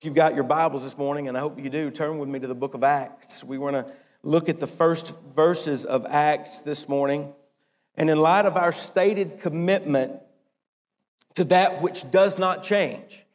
If 0.00 0.04
you've 0.04 0.14
got 0.14 0.36
your 0.36 0.44
Bibles 0.44 0.84
this 0.84 0.96
morning, 0.96 1.26
and 1.26 1.36
I 1.36 1.40
hope 1.40 1.58
you 1.58 1.68
do, 1.68 1.90
turn 1.90 2.20
with 2.20 2.28
me 2.28 2.38
to 2.38 2.46
the 2.46 2.54
book 2.54 2.74
of 2.74 2.84
Acts. 2.84 3.42
We 3.42 3.58
want 3.58 3.74
to 3.74 3.84
look 4.22 4.48
at 4.48 4.60
the 4.60 4.66
first 4.68 5.12
verses 5.34 5.84
of 5.84 6.06
Acts 6.06 6.62
this 6.62 6.88
morning. 6.88 7.34
And 7.96 8.08
in 8.08 8.20
light 8.20 8.46
of 8.46 8.56
our 8.56 8.70
stated 8.70 9.40
commitment 9.40 10.12
to 11.34 11.42
that 11.46 11.82
which 11.82 12.08
does 12.12 12.38
not 12.38 12.62
change, 12.62 13.26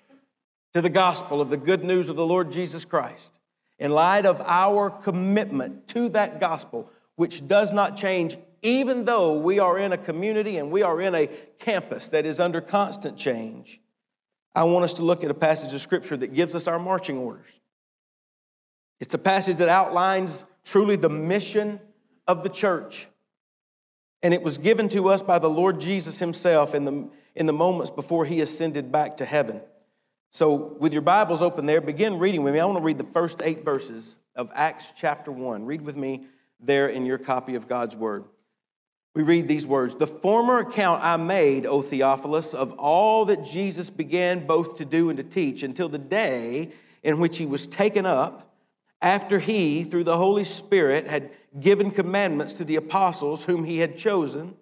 to 0.73 0.79
the 0.79 0.89
gospel 0.89 1.41
of 1.41 1.49
the 1.49 1.57
good 1.57 1.84
news 1.84 2.07
of 2.07 2.15
the 2.15 2.25
Lord 2.25 2.49
Jesus 2.49 2.86
Christ, 2.86 3.39
in 3.77 3.91
light 3.91 4.25
of 4.25 4.39
our 4.45 4.89
commitment 4.89 5.89
to 5.89 6.07
that 6.09 6.39
gospel, 6.39 6.89
which 7.18 7.45
does 7.45 7.73
not 7.73 7.98
change, 7.98 8.38
even 8.61 9.04
though 9.04 9.38
we 9.38 9.59
are 9.59 9.77
in 9.77 9.91
a 9.91 9.98
community 9.98 10.55
and 10.55 10.71
we 10.71 10.82
are 10.82 11.02
in 11.02 11.14
a 11.14 11.27
campus 11.59 12.07
that 12.07 12.25
is 12.25 12.39
under 12.39 12.61
constant 12.61 13.18
change, 13.18 13.82
I 14.55 14.63
want 14.65 14.85
us 14.85 14.93
to 14.93 15.01
look 15.01 15.23
at 15.23 15.31
a 15.31 15.36
passage 15.36 15.73
of 15.73 15.82
scripture 15.82 16.15
that 16.18 16.33
gives 16.33 16.54
us 16.54 16.68
our 16.68 16.79
marching 16.79 17.18
orders. 17.18 17.47
It's 19.00 19.14
a 19.14 19.19
passage 19.19 19.57
that 19.57 19.69
outlines 19.69 20.45
truly 20.64 20.95
the 20.95 21.09
mission 21.09 21.79
of 22.28 22.43
the 22.43 22.50
church. 22.50 23.07
And 24.21 24.33
it 24.33 24.42
was 24.42 24.57
given 24.57 24.87
to 24.89 25.09
us 25.09 25.21
by 25.21 25.39
the 25.39 25.50
Lord 25.50 25.81
Jesus 25.81 26.19
himself 26.19 26.75
in 26.75 26.86
the, 26.86 27.09
in 27.36 27.45
the 27.45 27.54
moments 27.54 27.89
before 27.89 28.25
he 28.25 28.42
ascended 28.42 28.92
back 28.92 29.18
to 29.18 29.25
heaven. 29.25 29.61
So, 30.31 30.75
with 30.79 30.93
your 30.93 31.01
Bibles 31.01 31.42
open 31.42 31.65
there, 31.65 31.81
begin 31.81 32.17
reading 32.17 32.42
with 32.44 32.53
me. 32.53 32.59
I 32.59 32.66
want 32.66 32.78
to 32.78 32.83
read 32.83 32.97
the 32.97 33.03
first 33.03 33.42
eight 33.44 33.64
verses 33.64 34.17
of 34.36 34.50
Acts 34.56 34.94
chapter 34.95 35.31
1. 35.31 35.66
Read 35.66 35.81
with 35.81 35.95
me 35.95 36.25
there 36.59 36.88
in 36.88 37.06
your 37.06 37.17
copy 37.17 37.56
of 37.56 37.67
God's 37.67 37.95
Word 37.95 38.23
we 39.13 39.23
read 39.23 39.47
these 39.47 39.67
words 39.67 39.95
The 39.95 40.08
former 40.08 40.59
account 40.59 41.03
I 41.03 41.17
made, 41.17 41.66
O 41.66 41.81
Theophilus, 41.81 42.53
of 42.53 42.73
all 42.73 43.25
that 43.25 43.44
Jesus 43.45 43.89
began 43.89 44.45
both 44.45 44.77
to 44.77 44.86
do 44.86 45.09
and 45.09 45.17
to 45.17 45.23
teach 45.23 45.63
until 45.63 45.89
the 45.89 45.99
day 45.99 46.72
in 47.03 47.19
which 47.19 47.38
he 47.38 47.45
was 47.45 47.67
taken 47.67 48.05
up, 48.05 48.55
after 49.02 49.38
he, 49.38 49.83
through 49.83 50.05
the 50.05 50.17
Holy 50.17 50.45
Spirit, 50.45 51.08
had 51.08 51.30
given 51.59 51.92
commandments 51.92 52.53
to 52.53 52.64
the 52.64 52.78
apostles 52.78 53.44
whom 53.44 53.66
he 53.66 53.80
had 53.80 53.97
chosen, 53.97 54.55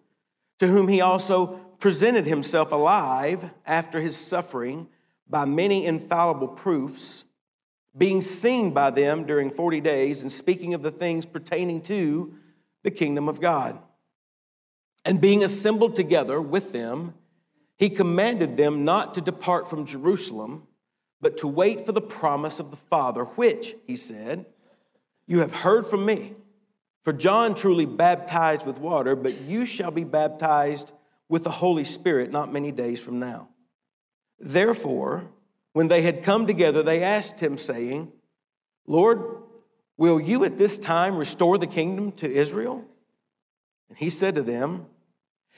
to 0.60 0.68
whom 0.68 0.88
he 0.88 1.00
also 1.00 1.48
presented 1.80 2.26
himself 2.26 2.72
alive 2.72 3.50
after 3.66 4.00
his 4.00 4.18
suffering 4.18 4.88
by 5.30 5.46
many 5.46 5.86
infallible 5.86 6.48
proofs, 6.48 7.26
being 7.98 8.22
seen 8.22 8.72
by 8.72 8.90
them 8.90 9.26
during 9.26 9.52
40 9.52 9.80
days, 9.82 10.24
and 10.24 10.32
speaking 10.32 10.74
of 10.74 10.82
the 10.82 10.92
things 10.92 11.26
pertaining 11.26 11.82
to 11.82 12.34
the 12.84 12.92
kingdom 12.92 13.30
of 13.30 13.40
God. 13.40 13.80
And 15.04 15.20
being 15.20 15.44
assembled 15.44 15.96
together 15.96 16.40
with 16.40 16.72
them, 16.74 17.16
he 17.78 17.90
commanded 17.90 18.58
them 18.58 18.86
not 18.86 19.16
to 19.16 19.22
depart 19.22 19.70
from 19.70 19.86
Jerusalem, 19.86 20.68
but 21.20 21.38
to 21.38 21.48
wait 21.48 21.86
for 21.86 21.92
the 21.92 22.02
promise 22.02 22.60
of 22.60 22.72
the 22.72 22.78
Father, 22.78 23.24
which, 23.24 23.76
he 23.88 23.96
said, 23.96 24.46
you 25.28 25.40
have 25.40 25.52
heard 25.52 25.86
from 25.86 26.06
me. 26.06 26.34
For 27.04 27.14
John 27.14 27.56
truly 27.56 27.86
baptized 27.86 28.66
with 28.66 28.80
water, 28.80 29.16
but 29.16 29.42
you 29.42 29.66
shall 29.66 29.92
be 29.92 30.04
baptized 30.04 30.94
with 31.30 31.44
the 31.44 31.50
Holy 31.50 31.86
Spirit 31.86 32.32
not 32.32 32.54
many 32.54 32.72
days 32.72 33.00
from 33.00 33.20
now. 33.20 33.50
Therefore, 34.40 35.24
when 35.74 35.88
they 35.88 36.02
had 36.02 36.22
come 36.22 36.46
together, 36.46 36.84
they 36.84 37.02
asked 37.02 37.40
him, 37.40 37.58
saying, 37.58 38.12
Lord, 38.86 39.24
will 39.98 40.20
you 40.20 40.44
at 40.44 40.58
this 40.58 40.78
time 40.78 41.18
restore 41.18 41.58
the 41.58 41.68
kingdom 41.68 42.12
to 42.14 42.32
Israel? 42.32 42.86
And 43.92 43.98
he 43.98 44.10
said 44.10 44.36
to 44.36 44.42
them, 44.42 44.86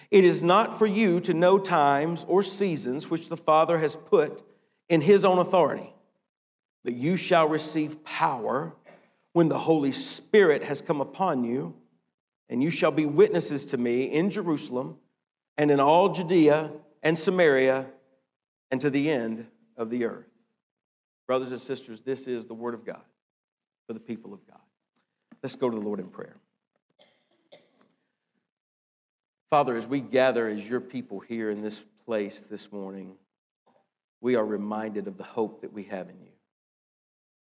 It 0.09 0.23
is 0.23 0.41
not 0.41 0.79
for 0.79 0.87
you 0.87 1.19
to 1.19 1.35
know 1.35 1.59
times 1.59 2.25
or 2.27 2.41
seasons 2.41 3.07
which 3.07 3.29
the 3.29 3.37
Father 3.37 3.77
has 3.77 3.95
put 3.95 4.41
in 4.89 5.01
his 5.01 5.23
own 5.23 5.37
authority, 5.37 5.93
but 6.83 6.95
you 6.95 7.15
shall 7.15 7.47
receive 7.47 8.03
power 8.03 8.73
when 9.33 9.49
the 9.49 9.59
Holy 9.59 9.91
Spirit 9.91 10.63
has 10.63 10.81
come 10.81 10.99
upon 10.99 11.43
you, 11.43 11.75
and 12.49 12.63
you 12.63 12.71
shall 12.71 12.89
be 12.89 13.05
witnesses 13.05 13.65
to 13.65 13.77
me 13.77 14.05
in 14.05 14.31
Jerusalem 14.31 14.97
and 15.55 15.69
in 15.69 15.79
all 15.79 16.09
Judea 16.09 16.71
and 17.03 17.19
Samaria 17.19 17.85
and 18.71 18.81
to 18.81 18.89
the 18.89 19.11
end 19.11 19.45
of 19.77 19.91
the 19.91 20.05
earth. 20.05 20.25
Brothers 21.27 21.51
and 21.51 21.61
sisters, 21.61 22.01
this 22.01 22.25
is 22.25 22.47
the 22.47 22.55
word 22.55 22.73
of 22.73 22.83
God 22.83 23.03
for 23.85 23.93
the 23.93 23.99
people 23.99 24.33
of 24.33 24.43
God. 24.47 24.57
Let's 25.43 25.55
go 25.55 25.69
to 25.69 25.75
the 25.75 25.83
Lord 25.83 25.99
in 25.99 26.07
prayer. 26.07 26.37
Father, 29.53 29.77
as 29.77 29.87
we 29.87 30.01
gather 30.01 30.47
as 30.47 30.67
your 30.67 30.81
people 30.81 31.19
here 31.19 31.51
in 31.51 31.61
this 31.61 31.85
place 32.07 32.41
this 32.41 32.71
morning, 32.71 33.13
we 34.19 34.35
are 34.35 34.43
reminded 34.43 35.05
of 35.05 35.15
the 35.15 35.23
hope 35.23 35.61
that 35.61 35.71
we 35.71 35.83
have 35.83 36.09
in 36.09 36.19
you. 36.19 36.31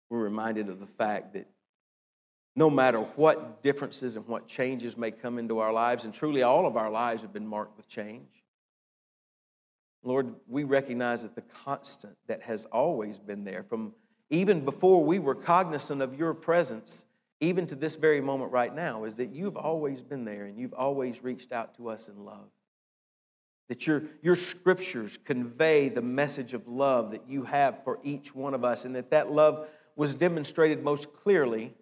We're 0.09 0.23
reminded 0.23 0.67
of 0.69 0.79
the 0.79 0.87
fact 0.87 1.33
that 1.33 1.47
no 2.55 2.71
matter 2.71 2.97
what 2.97 3.61
differences 3.61 4.15
and 4.15 4.27
what 4.27 4.47
changes 4.47 4.97
may 4.97 5.11
come 5.11 5.37
into 5.37 5.59
our 5.59 5.71
lives, 5.71 6.03
and 6.03 6.11
truly 6.11 6.41
all 6.41 6.65
of 6.65 6.75
our 6.75 6.89
lives 6.89 7.21
have 7.21 7.33
been 7.33 7.45
marked 7.45 7.77
with 7.77 7.87
change, 7.87 8.45
Lord, 10.01 10.33
we 10.47 10.63
recognize 10.63 11.21
that 11.21 11.35
the 11.35 11.43
constant 11.63 12.17
that 12.25 12.41
has 12.41 12.65
always 12.65 13.19
been 13.19 13.43
there, 13.43 13.61
from 13.61 13.93
even 14.31 14.65
before 14.65 15.03
we 15.03 15.19
were 15.19 15.35
cognizant 15.35 16.01
of 16.01 16.17
your 16.17 16.33
presence, 16.33 17.05
even 17.41 17.65
to 17.65 17.75
this 17.75 17.95
very 17.95 18.21
moment 18.21 18.51
right 18.51 18.73
now, 18.73 19.03
is 19.03 19.15
that 19.15 19.31
you've 19.31 19.57
always 19.57 20.01
been 20.01 20.23
there 20.23 20.45
and 20.45 20.57
you've 20.57 20.73
always 20.73 21.23
reached 21.23 21.51
out 21.51 21.75
to 21.75 21.89
us 21.89 22.07
in 22.07 22.23
love. 22.23 22.47
That 23.67 23.87
your, 23.87 24.03
your 24.21 24.35
scriptures 24.35 25.17
convey 25.23 25.89
the 25.89 26.01
message 26.01 26.53
of 26.53 26.67
love 26.67 27.11
that 27.11 27.27
you 27.27 27.43
have 27.43 27.83
for 27.83 27.99
each 28.03 28.35
one 28.35 28.53
of 28.53 28.63
us, 28.63 28.85
and 28.85 28.95
that 28.95 29.09
that 29.09 29.31
love 29.31 29.69
was 29.95 30.15
demonstrated 30.15 30.83
most 30.83 31.13
clearly 31.13 31.73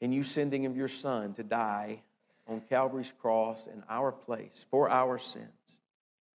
in 0.00 0.12
you 0.12 0.22
sending 0.22 0.64
of 0.66 0.76
your 0.76 0.88
Son 0.88 1.32
to 1.34 1.42
die 1.42 2.02
on 2.46 2.60
Calvary's 2.60 3.12
cross 3.20 3.66
in 3.66 3.82
our 3.88 4.12
place 4.12 4.64
for 4.70 4.88
our 4.88 5.18
sins, 5.18 5.80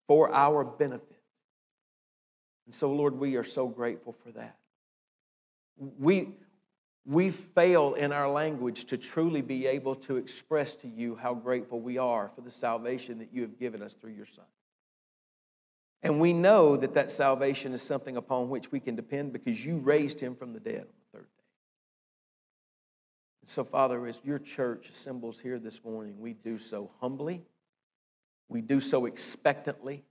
for 0.09 0.33
our 0.33 0.65
benefit. 0.65 1.21
And 2.67 2.75
so, 2.75 2.93
Lord, 2.93 3.19
we 3.19 3.37
are 3.37 3.45
so 3.45 3.69
grateful 3.69 4.13
for 4.13 4.33
that. 4.33 4.57
We, 5.99 6.35
we 7.07 7.31
fail 7.31 7.95
in 7.95 8.13
our 8.13 8.31
language 8.31 8.85
to 8.87 8.99
truly 8.99 9.41
be 9.41 9.67
able 9.67 9.95
to 9.95 10.17
express 10.17 10.75
to 10.77 10.89
you 10.89 11.17
how 11.17 11.35
grateful 11.35 11.81
we 11.81 11.99
are 11.99 12.29
for 12.29 12.43
the 12.43 12.51
salvation 12.51 13.19
that 13.19 13.33
you 13.33 13.43
have 13.43 13.59
given 13.59 13.83
us 13.83 13.95
through 13.95 14.13
your 14.13 14.27
Son. 14.27 14.45
And 16.03 16.21
we 16.21 16.33
know 16.33 16.77
that 16.77 16.95
that 16.95 17.11
salvation 17.11 17.73
is 17.73 17.83
something 17.83 18.17
upon 18.17 18.49
which 18.49 18.73
we 18.73 18.81
can 18.81 18.97
depend 18.97 19.33
because 19.33 19.65
you 19.65 19.79
raised 19.79 20.21
him 20.21 20.35
from 20.35 20.53
the 20.53 20.61
dead 20.61 20.81
on 20.81 20.87
the 20.87 21.19
third 21.19 21.27
day. 21.37 21.45
And 23.43 23.51
so, 23.51 23.65
Father, 23.65 24.07
as 24.07 24.21
your 24.25 24.39
church 24.39 24.89
assembles 24.89 25.41
here 25.41 25.59
this 25.59 25.85
morning, 25.85 26.17
we 26.19 26.33
do 26.33 26.59
so 26.59 26.91
humbly, 27.01 27.43
we 28.49 28.61
do 28.61 28.81
so 28.81 29.07
expectantly, 29.07 30.05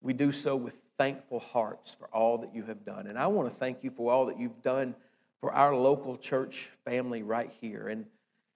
we 0.00 0.12
do 0.12 0.32
so 0.32 0.56
with 0.56 0.82
thankful 0.98 1.40
hearts 1.40 1.94
for 1.94 2.08
all 2.08 2.38
that 2.38 2.54
you 2.54 2.64
have 2.64 2.84
done. 2.84 3.06
And 3.06 3.18
I 3.18 3.26
want 3.26 3.50
to 3.50 3.54
thank 3.54 3.84
you 3.84 3.90
for 3.90 4.10
all 4.10 4.26
that 4.26 4.38
you've 4.38 4.62
done 4.62 4.94
for 5.42 5.52
our 5.52 5.74
local 5.74 6.16
church 6.16 6.70
family 6.84 7.24
right 7.24 7.52
here. 7.60 7.88
And, 7.88 8.06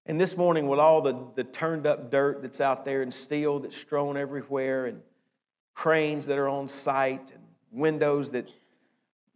and 0.06 0.20
this 0.20 0.36
morning, 0.36 0.68
with 0.68 0.78
all 0.78 1.02
the, 1.02 1.26
the 1.34 1.42
turned 1.42 1.84
up 1.84 2.12
dirt 2.12 2.42
that's 2.42 2.60
out 2.60 2.84
there 2.84 3.02
and 3.02 3.12
steel 3.12 3.58
that's 3.58 3.76
strewn 3.76 4.16
everywhere, 4.16 4.86
and 4.86 5.02
cranes 5.74 6.26
that 6.26 6.38
are 6.38 6.48
on 6.48 6.68
site, 6.68 7.32
and 7.32 7.42
windows 7.72 8.30
that 8.30 8.48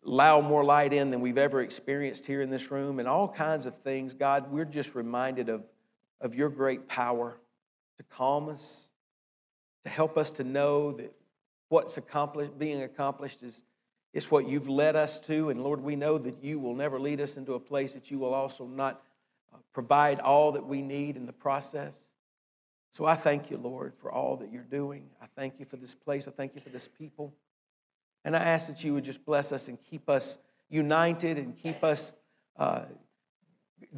allow 0.06 0.40
more 0.40 0.64
light 0.64 0.92
in 0.92 1.10
than 1.10 1.20
we've 1.20 1.38
ever 1.38 1.60
experienced 1.60 2.24
here 2.24 2.40
in 2.40 2.50
this 2.50 2.70
room, 2.70 3.00
and 3.00 3.08
all 3.08 3.26
kinds 3.26 3.66
of 3.66 3.74
things, 3.74 4.14
God, 4.14 4.52
we're 4.52 4.64
just 4.64 4.94
reminded 4.94 5.48
of, 5.48 5.64
of 6.20 6.36
your 6.36 6.50
great 6.50 6.86
power 6.86 7.36
to 7.98 8.04
calm 8.04 8.48
us, 8.48 8.90
to 9.82 9.90
help 9.90 10.16
us 10.16 10.30
to 10.30 10.44
know 10.44 10.92
that 10.92 11.12
what's 11.68 11.96
accomplished, 11.96 12.56
being 12.56 12.84
accomplished 12.84 13.42
is 13.42 13.64
it's 14.12 14.30
what 14.30 14.48
you've 14.48 14.68
led 14.68 14.96
us 14.96 15.18
to. 15.20 15.50
And 15.50 15.62
Lord, 15.62 15.82
we 15.82 15.96
know 15.96 16.18
that 16.18 16.42
you 16.42 16.58
will 16.58 16.74
never 16.74 16.98
lead 16.98 17.20
us 17.20 17.36
into 17.36 17.54
a 17.54 17.60
place 17.60 17.92
that 17.94 18.10
you 18.10 18.18
will 18.18 18.34
also 18.34 18.66
not 18.66 19.02
uh, 19.52 19.58
provide 19.72 20.20
all 20.20 20.52
that 20.52 20.66
we 20.66 20.82
need 20.82 21.16
in 21.16 21.26
the 21.26 21.32
process. 21.32 21.96
So 22.90 23.06
I 23.06 23.14
thank 23.14 23.50
you, 23.50 23.56
Lord, 23.56 23.94
for 23.94 24.10
all 24.10 24.36
that 24.38 24.52
you're 24.52 24.62
doing. 24.62 25.10
I 25.22 25.26
thank 25.36 25.60
you 25.60 25.64
for 25.64 25.76
this 25.76 25.94
place. 25.94 26.26
I 26.26 26.32
thank 26.32 26.56
you 26.56 26.60
for 26.60 26.70
this 26.70 26.88
people. 26.88 27.32
And 28.24 28.34
I 28.34 28.40
ask 28.40 28.68
that 28.68 28.82
you 28.82 28.94
would 28.94 29.04
just 29.04 29.24
bless 29.24 29.52
us 29.52 29.68
and 29.68 29.78
keep 29.82 30.08
us 30.08 30.38
united 30.68 31.38
and 31.38 31.56
keep 31.56 31.84
us 31.84 32.12
uh, 32.56 32.82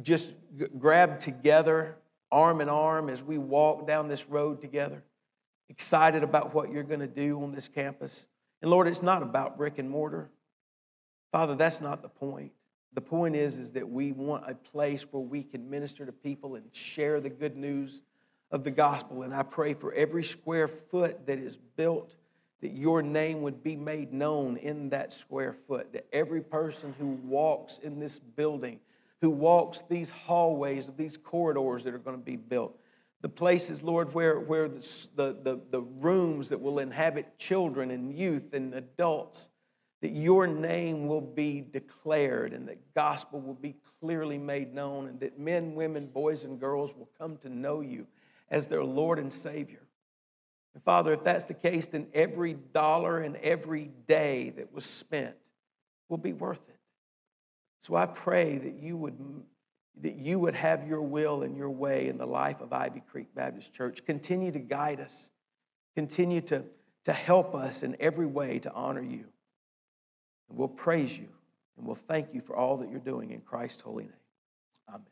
just 0.01 0.35
g- 0.57 0.67
grabbed 0.77 1.21
together, 1.21 1.97
arm 2.31 2.61
in 2.61 2.69
arm, 2.69 3.09
as 3.09 3.23
we 3.23 3.37
walk 3.37 3.87
down 3.87 4.07
this 4.07 4.29
road 4.29 4.61
together, 4.61 5.03
excited 5.69 6.23
about 6.23 6.53
what 6.53 6.71
you're 6.71 6.83
going 6.83 6.99
to 6.99 7.07
do 7.07 7.41
on 7.41 7.51
this 7.51 7.67
campus. 7.67 8.27
And 8.63 8.71
Lord, 8.71 8.87
it's 8.87 9.03
not 9.03 9.21
about 9.21 9.57
brick 9.57 9.77
and 9.77 9.89
mortar. 9.89 10.29
Father, 11.33 11.53
that's 11.53 11.81
not 11.81 12.01
the 12.01 12.07
point. 12.07 12.53
The 12.93 13.01
point 13.01 13.35
is, 13.35 13.57
is 13.57 13.73
that 13.73 13.89
we 13.89 14.13
want 14.13 14.49
a 14.49 14.55
place 14.55 15.05
where 15.11 15.21
we 15.21 15.43
can 15.43 15.69
minister 15.69 16.05
to 16.05 16.13
people 16.13 16.55
and 16.55 16.63
share 16.71 17.19
the 17.19 17.29
good 17.29 17.57
news 17.57 18.03
of 18.51 18.63
the 18.63 18.71
gospel. 18.71 19.23
And 19.23 19.33
I 19.33 19.43
pray 19.43 19.73
for 19.73 19.91
every 19.93 20.23
square 20.23 20.69
foot 20.69 21.27
that 21.27 21.39
is 21.39 21.57
built, 21.75 22.15
that 22.61 22.71
your 22.71 23.01
name 23.01 23.41
would 23.41 23.63
be 23.63 23.75
made 23.75 24.13
known 24.13 24.55
in 24.55 24.89
that 24.91 25.11
square 25.11 25.51
foot, 25.67 25.91
that 25.91 26.07
every 26.13 26.41
person 26.41 26.95
who 26.97 27.19
walks 27.25 27.79
in 27.79 27.99
this 27.99 28.17
building, 28.17 28.79
who 29.19 29.29
walks 29.29 29.83
these 29.89 30.09
hallways 30.09 30.87
of 30.87 30.95
these 30.95 31.17
corridors 31.17 31.83
that 31.83 31.93
are 31.93 31.99
going 31.99 32.17
to 32.17 32.23
be 32.23 32.37
built, 32.37 32.79
the 33.23 33.29
places, 33.29 33.81
Lord, 33.81 34.13
where, 34.13 34.37
where 34.37 34.67
the, 34.67 35.07
the, 35.15 35.61
the, 35.71 35.81
rooms 35.81 36.49
that 36.49 36.59
will 36.59 36.79
inhabit 36.79 37.37
children 37.37 37.89
and 37.89 38.13
youth 38.13 38.53
and 38.53 38.73
adults, 38.73 39.47
that 40.01 40.11
your 40.11 40.45
name 40.45 41.07
will 41.07 41.21
be 41.21 41.61
declared 41.61 42.51
and 42.51 42.67
that 42.67 42.93
gospel 42.93 43.39
will 43.39 43.53
be 43.53 43.75
clearly 44.01 44.37
made 44.37 44.73
known 44.73 45.07
and 45.07 45.21
that 45.21 45.39
men, 45.39 45.73
women, 45.73 46.07
boys, 46.07 46.43
and 46.43 46.59
girls 46.59 46.93
will 46.93 47.09
come 47.17 47.37
to 47.37 47.47
know 47.47 47.79
you 47.79 48.05
as 48.51 48.67
their 48.67 48.83
Lord 48.83 49.19
and 49.19 49.31
Savior. 49.31 49.87
And 50.73 50.83
Father, 50.83 51.13
if 51.13 51.23
that's 51.23 51.45
the 51.45 51.53
case, 51.53 51.87
then 51.87 52.07
every 52.13 52.55
dollar 52.73 53.19
and 53.19 53.37
every 53.37 53.89
day 54.05 54.49
that 54.57 54.73
was 54.73 54.83
spent 54.83 55.37
will 56.09 56.17
be 56.17 56.33
worth 56.33 56.67
it. 56.67 56.79
So 57.79 57.95
I 57.95 58.05
pray 58.05 58.57
that 58.57 58.73
you 58.73 58.97
would, 58.97 59.17
that 60.01 60.15
you 60.15 60.39
would 60.39 60.55
have 60.55 60.87
your 60.87 61.01
will 61.01 61.43
and 61.43 61.55
your 61.55 61.69
way 61.69 62.07
in 62.07 62.17
the 62.17 62.25
life 62.25 62.61
of 62.61 62.73
Ivy 62.73 63.01
Creek 63.07 63.27
Baptist 63.35 63.73
Church. 63.73 64.05
Continue 64.05 64.51
to 64.51 64.59
guide 64.59 64.99
us, 64.99 65.31
continue 65.95 66.41
to, 66.41 66.63
to 67.05 67.13
help 67.13 67.53
us 67.53 67.83
in 67.83 67.95
every 67.99 68.25
way 68.25 68.59
to 68.59 68.73
honor 68.73 69.03
you. 69.03 69.25
And 70.49 70.57
we'll 70.57 70.67
praise 70.67 71.17
you 71.17 71.29
and 71.77 71.85
we'll 71.85 71.95
thank 71.95 72.33
you 72.33 72.41
for 72.41 72.55
all 72.55 72.77
that 72.77 72.89
you're 72.89 72.99
doing 72.99 73.31
in 73.31 73.41
Christ's 73.41 73.81
holy 73.81 74.05
name. 74.05 74.13
Amen. 74.89 75.05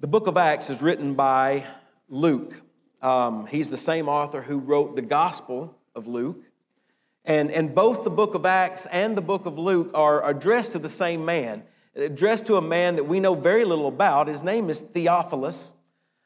The 0.00 0.08
book 0.08 0.26
of 0.26 0.36
Acts 0.36 0.70
is 0.70 0.82
written 0.82 1.14
by 1.14 1.64
Luke. 2.08 2.60
Um, 3.00 3.46
he's 3.46 3.68
the 3.70 3.76
same 3.76 4.08
author 4.08 4.42
who 4.42 4.58
wrote 4.58 4.96
the 4.96 5.02
Gospel 5.02 5.76
of 5.94 6.06
Luke. 6.06 6.44
And, 7.24 7.50
and 7.50 7.74
both 7.74 8.04
the 8.04 8.10
book 8.10 8.34
of 8.34 8.44
Acts 8.46 8.86
and 8.86 9.16
the 9.16 9.22
book 9.22 9.46
of 9.46 9.58
Luke 9.58 9.90
are 9.94 10.28
addressed 10.28 10.72
to 10.72 10.78
the 10.78 10.88
same 10.88 11.24
man, 11.24 11.62
addressed 11.94 12.46
to 12.46 12.56
a 12.56 12.62
man 12.62 12.96
that 12.96 13.04
we 13.04 13.20
know 13.20 13.34
very 13.34 13.64
little 13.64 13.86
about. 13.86 14.26
His 14.26 14.42
name 14.42 14.68
is 14.70 14.80
Theophilus. 14.80 15.72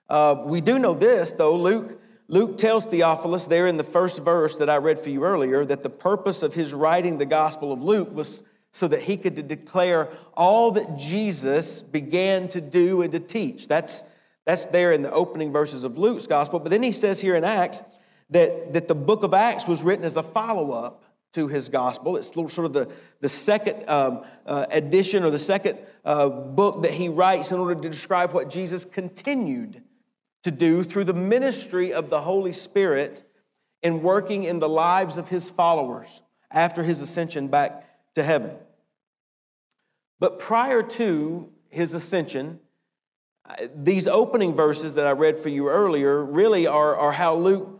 Uh, 0.09 0.43
we 0.45 0.61
do 0.61 0.79
know 0.79 0.95
this, 0.95 1.33
though. 1.33 1.57
Luke, 1.57 2.01
Luke 2.29 2.57
tells 2.57 2.87
Theophilus 2.87 3.47
there 3.47 3.67
in 3.67 3.77
the 3.77 3.85
first 3.85 4.23
verse 4.23 4.57
that 4.57 4.71
I 4.71 4.79
read 4.79 4.99
for 4.99 5.11
you 5.11 5.25
earlier 5.25 5.65
that 5.67 5.83
the 5.83 5.91
purpose 5.91 6.43
of 6.43 6.55
his 6.55 6.73
writing 6.73 7.19
the 7.19 7.27
Gospel 7.27 7.73
of 7.73 7.83
Luke 7.83 8.15
was 8.15 8.43
so 8.73 8.87
that 8.89 9.01
he 9.01 9.17
could 9.17 9.49
declare 9.49 10.11
all 10.35 10.73
that 10.73 10.99
Jesus 10.99 11.81
began 11.81 12.47
to 12.49 12.61
do 12.61 13.01
and 13.01 13.11
to 13.13 13.21
teach. 13.21 13.69
That's, 13.69 14.05
that's 14.45 14.67
there 14.67 14.93
in 14.93 15.01
the 15.01 15.11
opening 15.13 15.51
verses 15.51 15.83
of 15.83 15.97
Luke's 15.97 16.27
gospel. 16.27 16.61
But 16.61 16.71
then 16.71 16.83
he 16.83 16.93
says 16.93 17.19
here 17.19 17.37
in 17.37 17.45
Acts 17.45 17.83
that, 18.31 18.73
that 18.73 18.89
the 18.89 18.95
book 18.95 19.23
of 19.23 19.35
Acts 19.35 19.67
was 19.67 19.83
written 19.83 20.05
as 20.05 20.17
a 20.17 20.23
follow 20.23 20.73
up 20.73 21.05
to 21.33 21.49
his 21.49 21.69
gospel. 21.69 22.17
It's 22.17 22.33
sort 22.33 22.59
of 22.59 22.73
the, 22.73 22.91
the 23.21 23.29
second 23.29 23.89
um, 23.89 24.25
uh, 24.47 24.67
edition 24.71 25.23
or 25.23 25.31
the 25.31 25.39
second 25.39 25.79
uh, 26.05 26.29
book 26.29 26.83
that 26.83 26.93
he 26.93 27.09
writes 27.09 27.53
in 27.53 27.59
order 27.59 27.81
to 27.81 27.89
describe 27.89 28.33
what 28.33 28.49
Jesus 28.49 28.85
continued 28.85 29.83
to 30.45 30.51
do 30.51 30.83
through 30.83 31.05
the 31.05 31.15
ministry 31.15 31.93
of 31.93 32.09
the 32.09 32.21
Holy 32.21 32.53
Spirit 32.53 33.23
in 33.83 34.03
working 34.03 34.45
in 34.45 34.61
the 34.61 34.69
lives 34.69 35.19
of 35.19 35.29
his 35.29 35.51
followers 35.51 36.23
after 36.51 36.83
his 36.83 37.01
ascension 37.01 37.49
back 37.49 37.85
to 38.15 38.23
heaven. 38.23 38.53
But 40.19 40.39
prior 40.39 40.83
to 40.83 41.53
his 41.69 41.93
ascension, 41.93 42.61
these 43.75 44.09
opening 44.09 44.55
verses 44.55 44.95
that 44.95 45.07
I 45.07 45.13
read 45.13 45.37
for 45.37 45.49
you 45.49 45.69
earlier 45.69 46.25
really 46.25 46.67
are, 46.67 46.97
are 46.97 47.13
how 47.13 47.35
Luke 47.35 47.76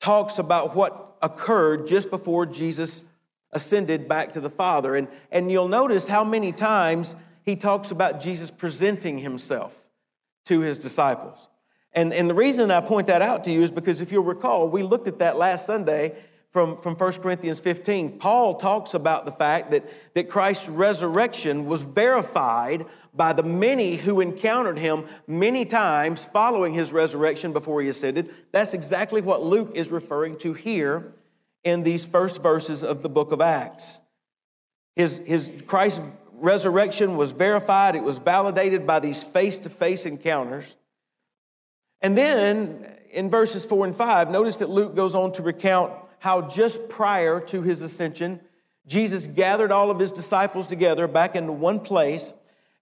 talks 0.00 0.38
about 0.38 0.74
what 0.74 1.16
occurred 1.22 1.86
just 1.86 2.10
before 2.10 2.46
Jesus 2.46 3.04
ascended 3.52 4.08
back 4.08 4.32
to 4.32 4.40
the 4.40 4.50
Father. 4.50 4.96
And, 4.96 5.08
and 5.32 5.50
you'll 5.50 5.68
notice 5.68 6.06
how 6.06 6.24
many 6.24 6.52
times 6.52 7.16
he 7.44 7.56
talks 7.56 7.90
about 7.90 8.20
Jesus 8.20 8.50
presenting 8.50 9.18
himself 9.18 9.86
to 10.46 10.60
his 10.60 10.78
disciples. 10.78 11.48
And, 11.92 12.12
and 12.12 12.28
the 12.28 12.34
reason 12.34 12.70
I 12.70 12.80
point 12.80 13.06
that 13.06 13.22
out 13.22 13.44
to 13.44 13.50
you 13.50 13.62
is 13.62 13.70
because 13.70 14.00
if 14.00 14.12
you'll 14.12 14.22
recall, 14.22 14.68
we 14.68 14.82
looked 14.82 15.08
at 15.08 15.18
that 15.20 15.36
last 15.36 15.66
Sunday 15.66 16.14
from, 16.50 16.76
from 16.78 16.94
1 16.94 17.12
Corinthians 17.14 17.60
15. 17.60 18.18
Paul 18.18 18.54
talks 18.54 18.94
about 18.94 19.26
the 19.26 19.32
fact 19.32 19.70
that, 19.70 19.84
that 20.14 20.28
Christ's 20.28 20.68
resurrection 20.68 21.66
was 21.66 21.82
verified 21.82 22.86
by 23.14 23.32
the 23.32 23.42
many 23.42 23.96
who 23.96 24.20
encountered 24.20 24.78
him 24.78 25.04
many 25.26 25.64
times 25.64 26.24
following 26.24 26.72
his 26.72 26.92
resurrection 26.92 27.52
before 27.52 27.82
he 27.82 27.88
ascended. 27.88 28.32
That's 28.52 28.74
exactly 28.74 29.20
what 29.20 29.42
Luke 29.42 29.72
is 29.74 29.90
referring 29.90 30.38
to 30.38 30.54
here 30.54 31.12
in 31.64 31.82
these 31.82 32.04
first 32.04 32.42
verses 32.42 32.84
of 32.84 33.02
the 33.02 33.08
book 33.08 33.32
of 33.32 33.40
Acts. 33.40 34.00
His, 34.96 35.18
his 35.18 35.52
Christ's 35.66 36.00
resurrection 36.34 37.16
was 37.16 37.32
verified, 37.32 37.96
it 37.96 38.02
was 38.02 38.18
validated 38.18 38.86
by 38.86 39.00
these 39.00 39.22
face 39.22 39.58
to 39.58 39.68
face 39.68 40.06
encounters. 40.06 40.76
And 42.00 42.16
then 42.16 42.86
in 43.10 43.28
verses 43.28 43.64
four 43.64 43.84
and 43.84 43.94
five, 43.94 44.30
notice 44.30 44.58
that 44.58 44.70
Luke 44.70 44.94
goes 44.94 45.14
on 45.14 45.32
to 45.32 45.42
recount 45.42 45.92
how 46.18 46.42
just 46.42 46.88
prior 46.88 47.40
to 47.40 47.62
his 47.62 47.82
ascension, 47.82 48.40
Jesus 48.86 49.26
gathered 49.26 49.70
all 49.70 49.90
of 49.90 49.98
his 49.98 50.12
disciples 50.12 50.66
together 50.66 51.06
back 51.06 51.36
into 51.36 51.52
one 51.52 51.80
place 51.80 52.32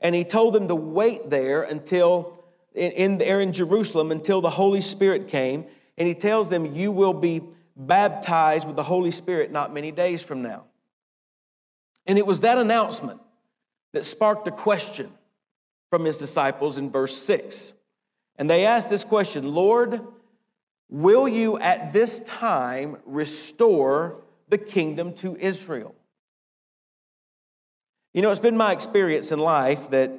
and 0.00 0.14
he 0.14 0.24
told 0.24 0.54
them 0.54 0.68
to 0.68 0.74
wait 0.74 1.30
there 1.30 1.62
until, 1.62 2.44
in, 2.74 3.18
there 3.18 3.40
in 3.40 3.52
Jerusalem, 3.52 4.10
until 4.10 4.40
the 4.40 4.50
Holy 4.50 4.80
Spirit 4.80 5.28
came. 5.28 5.66
And 5.96 6.06
he 6.06 6.14
tells 6.14 6.48
them, 6.48 6.74
You 6.74 6.92
will 6.92 7.14
be 7.14 7.42
baptized 7.76 8.66
with 8.66 8.76
the 8.76 8.82
Holy 8.82 9.10
Spirit 9.10 9.50
not 9.50 9.72
many 9.72 9.90
days 9.90 10.22
from 10.22 10.42
now. 10.42 10.64
And 12.06 12.18
it 12.18 12.26
was 12.26 12.40
that 12.40 12.58
announcement 12.58 13.20
that 13.92 14.04
sparked 14.04 14.46
a 14.48 14.50
question 14.50 15.10
from 15.90 16.04
his 16.04 16.18
disciples 16.18 16.76
in 16.76 16.90
verse 16.90 17.16
6. 17.16 17.72
And 18.36 18.50
they 18.50 18.66
asked 18.66 18.90
this 18.90 19.04
question 19.04 19.54
Lord, 19.54 20.00
will 20.88 21.26
you 21.26 21.58
at 21.58 21.92
this 21.92 22.20
time 22.20 22.96
restore 23.04 24.22
the 24.48 24.58
kingdom 24.58 25.12
to 25.14 25.36
Israel? 25.36 25.94
You 28.14 28.22
know, 28.22 28.30
it's 28.30 28.40
been 28.40 28.56
my 28.56 28.72
experience 28.72 29.32
in 29.32 29.38
life 29.38 29.90
that 29.90 30.10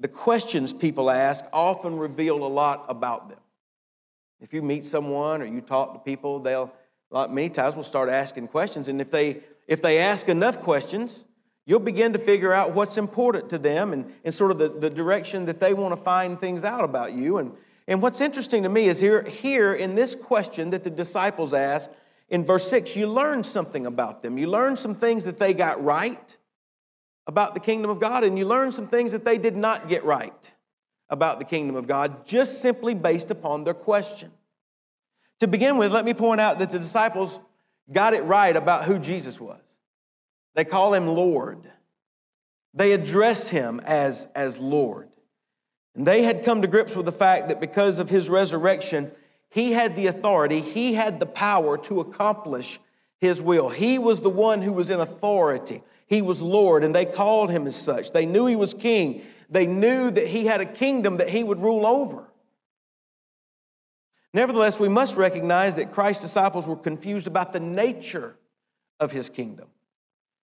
the 0.00 0.08
questions 0.08 0.72
people 0.72 1.10
ask 1.10 1.44
often 1.52 1.98
reveal 1.98 2.44
a 2.44 2.46
lot 2.46 2.86
about 2.88 3.28
them. 3.28 3.38
If 4.40 4.52
you 4.52 4.62
meet 4.62 4.86
someone 4.86 5.42
or 5.42 5.44
you 5.44 5.60
talk 5.60 5.92
to 5.94 5.98
people, 5.98 6.38
they'll, 6.38 6.72
like 7.10 7.30
many 7.30 7.50
times, 7.50 7.74
will 7.74 7.82
start 7.82 8.08
asking 8.08 8.48
questions. 8.48 8.88
And 8.88 9.00
if 9.00 9.10
they, 9.10 9.40
if 9.66 9.82
they 9.82 9.98
ask 9.98 10.28
enough 10.28 10.60
questions, 10.60 11.26
you'll 11.66 11.80
begin 11.80 12.12
to 12.12 12.18
figure 12.18 12.52
out 12.52 12.72
what's 12.72 12.96
important 12.96 13.50
to 13.50 13.58
them 13.58 13.92
and, 13.92 14.12
and 14.24 14.32
sort 14.32 14.52
of 14.52 14.58
the, 14.58 14.68
the 14.68 14.88
direction 14.88 15.44
that 15.46 15.58
they 15.58 15.74
want 15.74 15.92
to 15.92 16.00
find 16.00 16.38
things 16.38 16.64
out 16.64 16.84
about 16.84 17.12
you. 17.12 17.38
And, 17.38 17.52
and 17.88 18.02
what's 18.02 18.20
interesting 18.20 18.62
to 18.64 18.68
me 18.68 18.84
is 18.84 19.00
here, 19.00 19.22
here 19.22 19.72
in 19.72 19.94
this 19.94 20.14
question 20.14 20.70
that 20.70 20.84
the 20.84 20.90
disciples 20.90 21.54
ask 21.54 21.90
in 22.28 22.44
verse 22.44 22.68
6, 22.68 22.94
you 22.94 23.06
learn 23.06 23.42
something 23.42 23.86
about 23.86 24.22
them. 24.22 24.36
You 24.36 24.48
learn 24.48 24.76
some 24.76 24.94
things 24.94 25.24
that 25.24 25.38
they 25.38 25.54
got 25.54 25.82
right 25.82 26.36
about 27.26 27.54
the 27.54 27.60
kingdom 27.60 27.90
of 27.90 27.98
God, 27.98 28.24
and 28.24 28.38
you 28.38 28.44
learn 28.44 28.72
some 28.72 28.86
things 28.86 29.12
that 29.12 29.24
they 29.24 29.38
did 29.38 29.56
not 29.56 29.88
get 29.88 30.04
right 30.04 30.52
about 31.08 31.38
the 31.38 31.46
kingdom 31.46 31.76
of 31.76 31.86
God, 31.86 32.26
just 32.26 32.60
simply 32.60 32.92
based 32.92 33.30
upon 33.30 33.64
their 33.64 33.74
question. 33.74 34.30
To 35.40 35.46
begin 35.46 35.78
with, 35.78 35.90
let 35.90 36.04
me 36.04 36.12
point 36.12 36.42
out 36.42 36.58
that 36.58 36.70
the 36.70 36.78
disciples 36.78 37.40
got 37.90 38.12
it 38.12 38.22
right 38.24 38.54
about 38.54 38.84
who 38.84 38.98
Jesus 38.98 39.40
was. 39.40 39.60
They 40.54 40.64
call 40.64 40.92
him 40.92 41.06
Lord. 41.06 41.60
They 42.74 42.92
address 42.92 43.48
him 43.48 43.80
as, 43.86 44.28
as 44.34 44.58
Lord. 44.58 45.08
And 45.98 46.06
they 46.06 46.22
had 46.22 46.44
come 46.44 46.62
to 46.62 46.68
grips 46.68 46.96
with 46.96 47.04
the 47.04 47.12
fact 47.12 47.48
that 47.48 47.60
because 47.60 47.98
of 47.98 48.08
his 48.08 48.30
resurrection, 48.30 49.12
he 49.50 49.72
had 49.72 49.96
the 49.96 50.06
authority, 50.06 50.60
he 50.60 50.94
had 50.94 51.20
the 51.20 51.26
power 51.26 51.76
to 51.76 52.00
accomplish 52.00 52.78
his 53.20 53.42
will. 53.42 53.68
He 53.68 53.98
was 53.98 54.20
the 54.22 54.30
one 54.30 54.62
who 54.62 54.72
was 54.72 54.88
in 54.88 55.00
authority 55.00 55.82
he 56.08 56.22
was 56.22 56.40
Lord, 56.40 56.84
and 56.84 56.94
they 56.94 57.04
called 57.04 57.50
him 57.50 57.66
as 57.66 57.76
such. 57.76 58.12
They 58.12 58.24
knew 58.24 58.46
he 58.46 58.56
was 58.56 58.72
king. 58.72 59.22
They 59.50 59.66
knew 59.66 60.10
that 60.10 60.26
he 60.26 60.46
had 60.46 60.60
a 60.60 60.66
kingdom 60.66 61.18
that 61.18 61.28
he 61.28 61.44
would 61.44 61.60
rule 61.60 61.86
over. 61.86 62.24
Nevertheless, 64.32 64.80
we 64.80 64.88
must 64.88 65.16
recognize 65.16 65.76
that 65.76 65.92
Christ's 65.92 66.22
disciples 66.22 66.66
were 66.66 66.76
confused 66.76 67.26
about 67.26 67.52
the 67.52 67.60
nature 67.60 68.36
of 69.00 69.12
his 69.12 69.28
kingdom. 69.28 69.68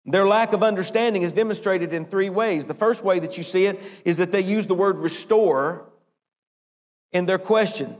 Their 0.07 0.27
lack 0.27 0.53
of 0.53 0.63
understanding 0.63 1.23
is 1.23 1.33
demonstrated 1.33 1.93
in 1.93 2.05
three 2.05 2.29
ways. 2.29 2.67
The 2.67 2.75
first 2.75 3.03
way 3.05 3.19
that 3.21 3.37
you 3.39 3.43
see 3.43 3.65
it 3.67 3.81
is 4.05 4.19
that 4.19 4.33
they 4.33 4.43
use 4.43 4.67
the 4.67 4.75
word 4.75 4.99
restore 4.99 5.87
in 7.13 7.27
their 7.27 7.39
question. 7.39 7.97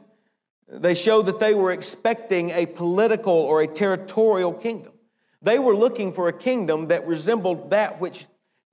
They 0.69 0.95
show 0.95 1.23
that 1.23 1.39
they 1.39 1.55
were 1.55 1.73
expecting 1.73 2.51
a 2.51 2.67
political 2.67 3.33
or 3.33 3.63
a 3.63 3.67
territorial 3.67 4.53
kingdom. 4.53 4.93
They 5.41 5.59
were 5.59 5.75
looking 5.75 6.13
for 6.13 6.29
a 6.29 6.33
kingdom 6.33 6.89
that 6.89 7.07
resembled 7.07 7.71
that 7.71 8.01
which 8.01 8.27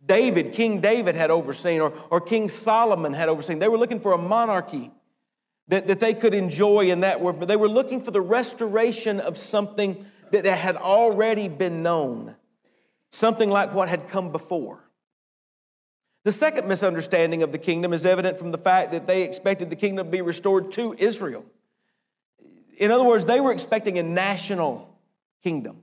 David, 0.05 0.53
King 0.53 0.81
David, 0.81 1.15
had 1.15 1.29
overseen, 1.29 1.79
or, 1.79 1.93
or 2.09 2.19
King 2.21 2.49
Solomon 2.49 3.13
had 3.13 3.29
overseen. 3.29 3.59
They 3.59 3.67
were 3.67 3.77
looking 3.77 3.99
for 3.99 4.13
a 4.13 4.17
monarchy 4.17 4.91
that, 5.67 5.87
that 5.87 5.99
they 5.99 6.13
could 6.13 6.33
enjoy 6.33 6.89
in 6.89 7.01
that 7.01 7.21
world, 7.21 7.39
but 7.39 7.47
they 7.47 7.55
were 7.55 7.69
looking 7.69 8.01
for 8.01 8.11
the 8.11 8.21
restoration 8.21 9.19
of 9.19 9.37
something 9.37 10.05
that 10.31 10.45
had 10.45 10.75
already 10.75 11.47
been 11.47 11.83
known, 11.83 12.35
something 13.11 13.49
like 13.49 13.73
what 13.73 13.89
had 13.89 14.07
come 14.07 14.31
before. 14.31 14.83
The 16.23 16.31
second 16.31 16.67
misunderstanding 16.67 17.41
of 17.41 17.51
the 17.51 17.57
kingdom 17.57 17.93
is 17.93 18.05
evident 18.05 18.37
from 18.37 18.51
the 18.51 18.57
fact 18.57 18.91
that 18.91 19.07
they 19.07 19.23
expected 19.23 19.69
the 19.69 19.75
kingdom 19.75 20.05
to 20.05 20.11
be 20.11 20.21
restored 20.21 20.71
to 20.73 20.95
Israel. 20.97 21.43
In 22.77 22.91
other 22.91 23.03
words, 23.03 23.25
they 23.25 23.41
were 23.41 23.51
expecting 23.51 23.97
a 23.97 24.03
national 24.03 24.97
kingdom, 25.43 25.81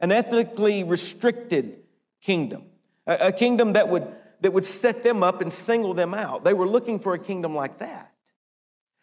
an 0.00 0.12
ethnically 0.12 0.82
restricted 0.82 1.82
kingdom, 2.22 2.64
a, 3.06 3.32
kingdom 3.32 3.74
that 3.74 3.88
would, 3.88 4.06
that 4.40 4.52
would 4.52 4.64
set 4.64 5.02
them 5.02 5.22
up 5.22 5.42
and 5.42 5.52
single 5.52 5.92
them 5.92 6.14
out. 6.14 6.44
They 6.44 6.54
were 6.54 6.66
looking 6.66 6.98
for 6.98 7.12
a 7.12 7.18
kingdom 7.18 7.54
like 7.54 7.78
that. 7.78 8.12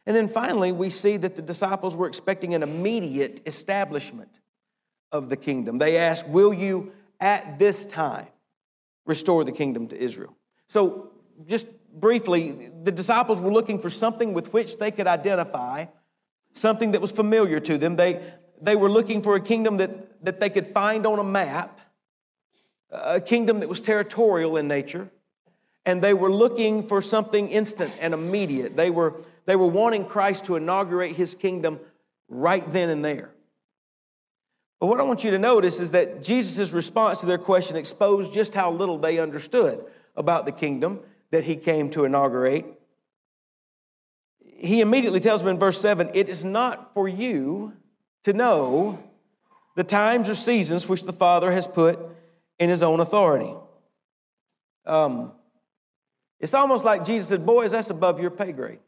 And 0.08 0.16
then 0.16 0.28
finally, 0.28 0.72
we 0.72 0.90
see 0.90 1.18
that 1.18 1.36
the 1.36 1.44
disciples 1.44 1.96
were 1.96 2.08
expecting 2.08 2.56
an 2.56 2.64
immediate 2.64 3.42
establishment 3.46 4.40
of 5.12 5.30
the 5.30 5.38
kingdom. 5.38 5.78
They 5.78 5.98
asked, 5.98 6.28
Will 6.28 6.54
you 6.54 6.92
at 7.22 7.60
this 7.60 7.86
time 7.86 8.28
restore 9.06 9.44
the 9.44 9.52
kingdom 9.52 9.88
to 9.90 9.98
Israel? 9.98 10.36
So, 10.68 11.12
just 11.48 11.68
briefly, 11.94 12.70
the 12.84 12.92
disciples 12.92 13.40
were 13.40 13.52
looking 13.52 13.80
for 13.80 13.90
something 13.90 14.34
with 14.34 14.54
which 14.54 14.78
they 14.78 14.92
could 14.92 15.08
identify, 15.08 15.86
something 16.54 16.92
that 16.92 17.02
was 17.02 17.12
familiar 17.12 17.60
to 17.60 17.78
them. 17.78 17.96
They, 17.96 18.22
they 18.62 18.76
were 18.76 18.90
looking 18.90 19.22
for 19.22 19.36
a 19.36 19.42
kingdom 19.42 19.78
that, 19.78 20.24
that 20.26 20.40
they 20.40 20.50
could 20.50 20.68
find 20.68 21.06
on 21.06 21.20
a 21.20 21.24
map, 21.24 21.80
a 22.92 23.22
kingdom 23.22 23.62
that 23.62 23.70
was 23.70 23.82
territorial 23.82 24.58
in 24.58 24.68
nature, 24.68 25.10
and 25.86 26.02
they 26.02 26.14
were 26.14 26.32
looking 26.32 26.88
for 26.88 27.02
something 27.02 27.50
instant 27.50 27.94
and 28.00 28.14
immediate. 28.14 28.78
They 28.78 28.90
were, 28.90 29.22
they 29.46 29.56
were 29.56 29.68
wanting 29.68 30.06
Christ 30.06 30.46
to 30.46 30.56
inaugurate 30.56 31.16
his 31.16 31.34
kingdom 31.34 31.80
right 32.28 32.70
then 32.72 32.90
and 32.90 33.04
there. 33.04 33.32
But 34.82 34.88
what 34.88 35.00
I 35.00 35.04
want 35.04 35.24
you 35.24 35.30
to 35.30 35.38
notice 35.38 35.80
is 35.80 35.92
that 35.92 36.24
Jesus' 36.24 36.72
response 36.72 37.20
to 37.20 37.28
their 37.28 37.38
question 37.38 37.78
exposed 37.78 38.34
just 38.34 38.56
how 38.56 38.72
little 38.72 38.98
they 38.98 39.20
understood 39.20 39.86
about 40.16 40.48
the 40.48 40.52
kingdom 40.52 41.02
that 41.30 41.44
he 41.44 41.56
came 41.56 41.92
to 41.92 42.04
inaugurate. 42.04 42.66
He 44.40 44.82
immediately 44.82 45.20
tells 45.20 45.42
them 45.42 45.50
in 45.50 45.60
verse 45.60 45.80
7 45.80 46.10
It 46.16 46.30
is 46.30 46.44
not 46.44 46.96
for 46.96 47.08
you 47.08 47.74
to 48.24 48.34
know 48.34 48.98
the 49.76 49.84
times 49.84 50.28
or 50.28 50.34
seasons 50.34 50.90
which 50.90 51.04
the 51.04 51.14
Father 51.14 51.52
has 51.52 51.68
put 51.68 52.00
in 52.58 52.68
his 52.68 52.82
own 52.82 53.00
authority. 53.00 53.54
Um, 54.88 55.32
it's 56.40 56.56
almost 56.56 56.84
like 56.84 57.06
Jesus 57.06 57.30
said, 57.30 57.46
Boys, 57.46 57.72
that's 57.72 57.92
above 57.92 58.20
your 58.20 58.32
pay 58.32 58.52
grade. 58.52 58.80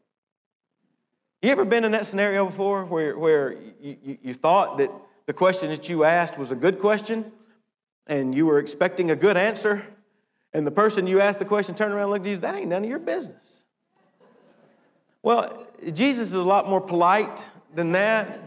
You 1.40 1.50
ever 1.50 1.64
been 1.64 1.84
in 1.84 1.92
that 1.92 2.06
scenario 2.06 2.46
before 2.46 2.84
where, 2.84 3.16
where 3.16 3.52
you, 3.80 3.96
you, 4.02 4.18
you 4.22 4.34
thought 4.34 4.78
that 4.78 4.90
the 5.26 5.32
question 5.32 5.70
that 5.70 5.88
you 5.88 6.04
asked 6.04 6.38
was 6.38 6.50
a 6.50 6.56
good 6.56 6.78
question 6.78 7.32
and 8.06 8.34
you 8.34 8.46
were 8.46 8.58
expecting 8.58 9.10
a 9.10 9.16
good 9.16 9.36
answer, 9.36 9.84
and 10.52 10.66
the 10.66 10.70
person 10.70 11.06
you 11.06 11.20
asked 11.20 11.38
the 11.38 11.44
question 11.44 11.74
turned 11.74 11.92
around 11.92 12.04
and 12.04 12.12
looked 12.12 12.26
at 12.26 12.30
you, 12.30 12.36
that 12.36 12.54
ain't 12.54 12.68
none 12.68 12.84
of 12.84 12.90
your 12.90 12.98
business. 12.98 13.64
Well, 15.22 15.66
Jesus 15.92 16.28
is 16.28 16.34
a 16.34 16.42
lot 16.42 16.68
more 16.68 16.80
polite 16.80 17.48
than 17.74 17.92
that. 17.92 18.38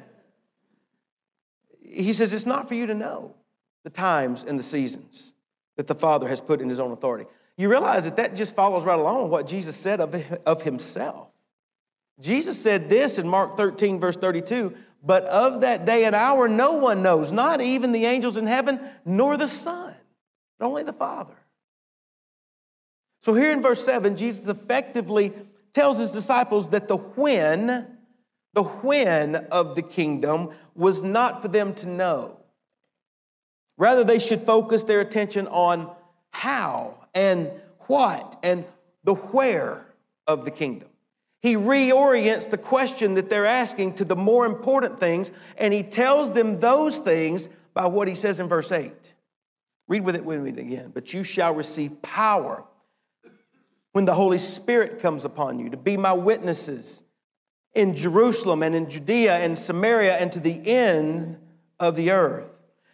He 1.81 2.13
says, 2.13 2.33
It's 2.33 2.45
not 2.45 2.67
for 2.67 2.75
you 2.75 2.85
to 2.85 2.93
know 2.93 3.35
the 3.83 3.89
times 3.89 4.43
and 4.43 4.59
the 4.59 4.63
seasons 4.63 5.33
that 5.75 5.87
the 5.87 5.95
Father 5.95 6.27
has 6.27 6.39
put 6.39 6.61
in 6.61 6.69
His 6.69 6.79
own 6.79 6.91
authority. 6.91 7.25
You 7.57 7.69
realize 7.69 8.03
that 8.03 8.17
that 8.17 8.35
just 8.35 8.55
follows 8.55 8.85
right 8.85 8.99
along 8.99 9.23
with 9.23 9.31
what 9.31 9.47
Jesus 9.47 9.75
said 9.75 9.99
of, 9.99 10.15
of 10.45 10.61
Himself. 10.61 11.29
Jesus 12.19 12.59
said 12.61 12.89
this 12.89 13.17
in 13.17 13.27
Mark 13.27 13.57
13, 13.57 13.99
verse 13.99 14.15
32 14.15 14.75
but 15.03 15.23
of 15.25 15.61
that 15.61 15.85
day 15.85 16.05
and 16.05 16.15
hour, 16.15 16.47
no 16.47 16.73
one 16.73 17.03
knows, 17.03 17.31
not 17.31 17.61
even 17.61 17.91
the 17.91 18.05
angels 18.05 18.37
in 18.37 18.47
heaven, 18.47 18.79
nor 19.05 19.37
the 19.37 19.47
Son, 19.47 19.93
but 20.59 20.65
only 20.65 20.83
the 20.83 20.93
Father. 20.93 21.35
So 23.21 23.33
here 23.33 23.51
in 23.51 23.61
verse 23.61 23.83
7, 23.83 24.15
Jesus 24.15 24.47
effectively 24.47 25.33
tells 25.73 25.97
his 25.97 26.11
disciples 26.11 26.69
that 26.69 26.87
the 26.87 26.97
when, 26.97 27.97
the 28.53 28.63
when 28.63 29.35
of 29.35 29.75
the 29.75 29.81
kingdom 29.81 30.49
was 30.75 31.03
not 31.03 31.41
for 31.41 31.47
them 31.47 31.73
to 31.75 31.87
know. 31.87 32.39
Rather, 33.77 34.03
they 34.03 34.19
should 34.19 34.41
focus 34.41 34.83
their 34.85 35.01
attention 35.01 35.47
on 35.47 35.91
how 36.31 36.95
and 37.13 37.51
what 37.81 38.37
and 38.43 38.65
the 39.03 39.13
where 39.13 39.85
of 40.25 40.45
the 40.45 40.51
kingdom. 40.51 40.89
He 41.41 41.55
reorients 41.55 42.49
the 42.49 42.57
question 42.57 43.13
that 43.13 43.29
they're 43.29 43.45
asking 43.45 43.95
to 43.95 44.05
the 44.05 44.15
more 44.15 44.45
important 44.45 44.99
things, 44.99 45.31
and 45.57 45.73
he 45.73 45.83
tells 45.83 46.33
them 46.33 46.59
those 46.59 46.97
things 46.97 47.47
by 47.73 47.85
what 47.85 48.07
he 48.07 48.15
says 48.15 48.39
in 48.39 48.47
verse 48.47 48.71
8. 48.71 49.13
Read 49.87 50.03
with 50.03 50.15
it 50.15 50.25
with 50.25 50.41
me 50.41 50.49
again. 50.49 50.91
But 50.93 51.13
you 51.13 51.23
shall 51.23 51.53
receive 51.53 52.01
power 52.01 52.63
when 53.93 54.05
the 54.05 54.13
Holy 54.13 54.37
Spirit 54.37 54.99
comes 54.99 55.25
upon 55.25 55.59
you 55.59 55.69
to 55.69 55.77
be 55.77 55.95
my 55.95 56.13
witnesses 56.13 57.03
in 57.73 57.95
Jerusalem 57.95 58.63
and 58.63 58.75
in 58.75 58.89
Judea 58.89 59.37
and 59.37 59.57
Samaria 59.57 60.17
and 60.17 60.31
to 60.31 60.39
the 60.39 60.67
end 60.67 61.37
of 61.79 61.95
the 61.95 62.11
earth. 62.11 62.51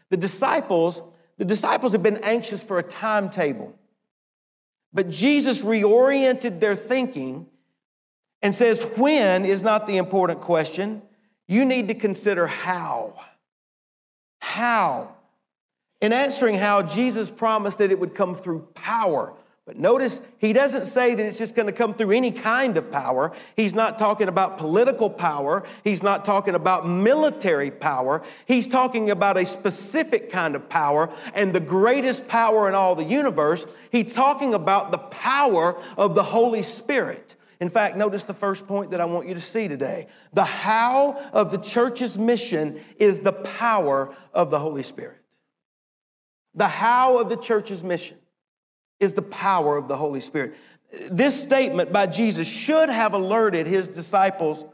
The 0.09 0.17
disciples, 0.17 1.01
the 1.37 1.45
disciples 1.45 1.93
have 1.93 2.03
been 2.03 2.17
anxious 2.17 2.61
for 2.61 2.77
a 2.77 2.83
timetable. 2.83 3.73
But 4.93 5.09
Jesus 5.09 5.63
reoriented 5.63 6.59
their 6.59 6.75
thinking 6.75 7.47
and 8.43 8.53
says, 8.53 8.83
when 8.97 9.45
is 9.45 9.63
not 9.63 9.87
the 9.87 9.97
important 9.97 10.41
question. 10.41 11.01
You 11.47 11.65
need 11.65 11.87
to 11.87 11.95
consider 11.95 12.45
how. 12.45 13.19
How. 14.39 15.15
In 16.01 16.11
answering 16.11 16.55
how, 16.55 16.83
Jesus 16.83 17.31
promised 17.31 17.77
that 17.77 17.91
it 17.91 17.99
would 17.99 18.13
come 18.13 18.35
through 18.35 18.67
power. 18.75 19.33
But 19.65 19.77
notice, 19.77 20.19
he 20.39 20.51
doesn't 20.51 20.87
say 20.87 21.15
that 21.15 21.25
it's 21.25 21.37
just 21.37 21.55
going 21.55 21.67
to 21.67 21.71
come 21.71 21.93
through 21.93 22.11
any 22.11 22.33
kind 22.33 22.75
of 22.75 22.91
power. 22.91 23.31
He's 23.55 23.73
not 23.73 23.97
talking 23.97 24.27
about 24.27 24.57
political 24.57 25.09
power. 25.09 25.63
He's 25.85 26.03
not 26.03 26.25
talking 26.25 26.53
about 26.53 26.85
military 26.85 27.71
power. 27.71 28.23
He's 28.45 28.67
talking 28.67 29.09
about 29.09 29.37
a 29.37 29.45
specific 29.45 30.29
kind 30.29 30.57
of 30.57 30.67
power 30.67 31.09
and 31.33 31.53
the 31.53 31.61
greatest 31.61 32.27
power 32.27 32.67
in 32.67 32.75
all 32.75 32.95
the 32.95 33.05
universe. 33.05 33.65
He's 33.89 34.13
talking 34.13 34.53
about 34.53 34.91
the 34.91 34.97
power 34.97 35.81
of 35.97 36.13
the 36.13 36.23
Holy 36.23 36.63
Spirit. 36.63 37.37
In 37.63 37.69
fact, 37.69 37.95
notice 37.95 38.25
the 38.25 38.33
first 38.33 38.67
point 38.67 38.91
that 38.91 38.99
I 38.99 39.05
want 39.05 39.25
you 39.25 39.35
to 39.35 39.39
see 39.39 39.69
today. 39.69 40.07
The 40.33 40.43
how 40.43 41.17
of 41.31 41.49
the 41.49 41.57
church's 41.57 42.17
mission 42.17 42.81
is 42.97 43.21
the 43.21 43.31
power 43.31 44.13
of 44.33 44.51
the 44.51 44.59
Holy 44.59 44.83
Spirit. 44.83 45.21
The 46.55 46.67
how 46.67 47.19
of 47.19 47.29
the 47.29 47.37
church's 47.37 47.81
mission 47.81 48.17
is 48.99 49.13
the 49.13 49.21
power 49.21 49.77
of 49.77 49.87
the 49.87 49.95
Holy 49.95 50.19
Spirit. 50.19 50.55
This 51.09 51.41
statement 51.41 51.93
by 51.93 52.07
Jesus 52.07 52.49
should 52.49 52.89
have 52.89 53.13
alerted 53.13 53.65
his 53.65 53.87
disciples 53.87 54.65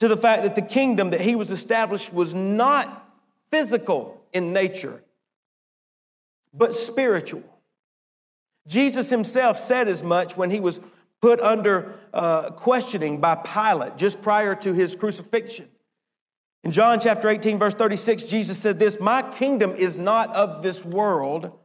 to 0.00 0.08
the 0.08 0.16
fact 0.16 0.42
that 0.42 0.56
the 0.56 0.62
kingdom 0.62 1.10
that 1.10 1.20
he 1.20 1.36
was 1.36 1.52
established 1.52 2.12
was 2.12 2.34
not 2.34 3.08
physical 3.52 4.20
in 4.32 4.52
nature, 4.52 5.00
but 6.52 6.74
spiritual. 6.74 7.44
Jesus 8.66 9.10
himself 9.10 9.60
said 9.60 9.86
as 9.86 10.02
much 10.02 10.36
when 10.36 10.50
he 10.50 10.58
was 10.58 10.80
put 11.20 11.40
under 11.40 11.94
uh, 12.12 12.50
questioning 12.50 13.20
by 13.20 13.34
Pilate 13.34 13.96
just 13.96 14.22
prior 14.22 14.54
to 14.56 14.72
his 14.72 14.94
crucifixion. 14.96 15.68
In 16.64 16.72
John 16.72 17.00
chapter 17.00 17.28
18, 17.28 17.58
verse 17.58 17.74
36, 17.74 18.24
Jesus 18.24 18.58
said 18.58 18.78
this 18.78 19.00
My 19.00 19.22
kingdom 19.22 19.74
is 19.74 19.96
not 19.96 20.34
of 20.34 20.62
this 20.62 20.84
world. 20.84 21.58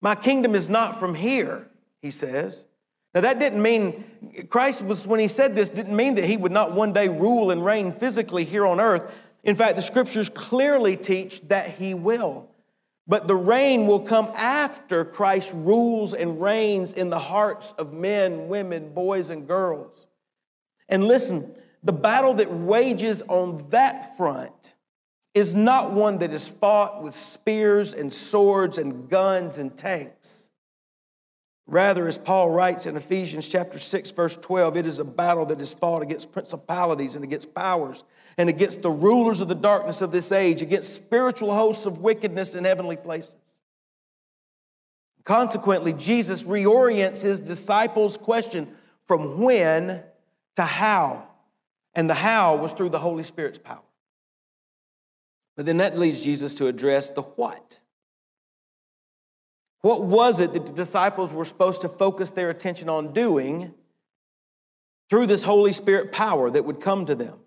My 0.00 0.14
kingdom 0.14 0.54
is 0.54 0.68
not 0.68 1.00
from 1.00 1.14
here, 1.14 1.68
he 2.02 2.10
says. 2.10 2.66
Now, 3.14 3.22
that 3.22 3.38
didn't 3.38 3.62
mean, 3.62 4.04
Christ 4.48 4.84
was, 4.84 5.06
when 5.06 5.18
he 5.18 5.28
said 5.28 5.56
this, 5.56 5.70
didn't 5.70 5.96
mean 5.96 6.14
that 6.16 6.24
he 6.24 6.36
would 6.36 6.52
not 6.52 6.72
one 6.72 6.92
day 6.92 7.08
rule 7.08 7.50
and 7.50 7.64
reign 7.64 7.90
physically 7.90 8.44
here 8.44 8.66
on 8.66 8.80
earth. 8.80 9.12
In 9.42 9.56
fact, 9.56 9.76
the 9.76 9.82
scriptures 9.82 10.28
clearly 10.28 10.96
teach 10.96 11.40
that 11.48 11.68
he 11.70 11.94
will. 11.94 12.47
But 13.08 13.26
the 13.26 13.34
reign 13.34 13.86
will 13.86 14.00
come 14.00 14.30
after 14.34 15.02
Christ 15.02 15.52
rules 15.54 16.12
and 16.12 16.42
reigns 16.42 16.92
in 16.92 17.08
the 17.08 17.18
hearts 17.18 17.72
of 17.78 17.94
men, 17.94 18.48
women, 18.48 18.92
boys, 18.92 19.30
and 19.30 19.48
girls. 19.48 20.06
And 20.90 21.04
listen, 21.04 21.54
the 21.82 21.92
battle 21.92 22.34
that 22.34 22.52
wages 22.52 23.22
on 23.28 23.66
that 23.70 24.16
front 24.18 24.74
is 25.32 25.54
not 25.54 25.92
one 25.92 26.18
that 26.18 26.32
is 26.32 26.48
fought 26.48 27.02
with 27.02 27.16
spears 27.16 27.94
and 27.94 28.12
swords 28.12 28.76
and 28.76 29.08
guns 29.08 29.56
and 29.56 29.74
tanks. 29.74 30.50
Rather, 31.66 32.08
as 32.08 32.18
Paul 32.18 32.50
writes 32.50 32.86
in 32.86 32.96
Ephesians 32.96 33.48
chapter 33.48 33.78
6, 33.78 34.10
verse 34.12 34.36
12, 34.36 34.78
it 34.78 34.86
is 34.86 34.98
a 34.98 35.04
battle 35.04 35.46
that 35.46 35.60
is 35.60 35.72
fought 35.72 36.02
against 36.02 36.32
principalities 36.32 37.14
and 37.14 37.24
against 37.24 37.54
powers 37.54 38.04
and 38.38 38.48
against 38.48 38.82
the 38.82 38.90
rulers 38.90 39.40
of 39.40 39.48
the 39.48 39.54
darkness 39.54 40.00
of 40.00 40.12
this 40.12 40.30
age, 40.30 40.62
against 40.62 40.94
spiritual 40.94 41.52
hosts 41.52 41.86
of 41.86 42.00
wickedness 42.00 42.54
in 42.54 42.64
heavenly 42.64 42.96
places. 42.96 43.36
Consequently, 45.24 45.92
Jesus 45.92 46.44
reorients 46.44 47.22
his 47.22 47.40
disciples' 47.40 48.16
question 48.16 48.68
from 49.06 49.42
when 49.42 50.02
to 50.56 50.62
how. 50.62 51.28
And 51.94 52.08
the 52.08 52.14
how 52.14 52.56
was 52.56 52.72
through 52.72 52.90
the 52.90 53.00
Holy 53.00 53.24
Spirit's 53.24 53.58
power. 53.58 53.82
But 55.56 55.66
then 55.66 55.78
that 55.78 55.98
leads 55.98 56.20
Jesus 56.20 56.54
to 56.56 56.68
address 56.68 57.10
the 57.10 57.22
what. 57.22 57.80
What 59.80 60.04
was 60.04 60.38
it 60.38 60.52
that 60.52 60.66
the 60.66 60.72
disciples 60.72 61.32
were 61.32 61.44
supposed 61.44 61.80
to 61.80 61.88
focus 61.88 62.30
their 62.30 62.50
attention 62.50 62.88
on 62.88 63.12
doing 63.12 63.74
through 65.10 65.26
this 65.26 65.42
Holy 65.42 65.72
Spirit 65.72 66.12
power 66.12 66.48
that 66.48 66.64
would 66.64 66.80
come 66.80 67.06
to 67.06 67.16
them? 67.16 67.40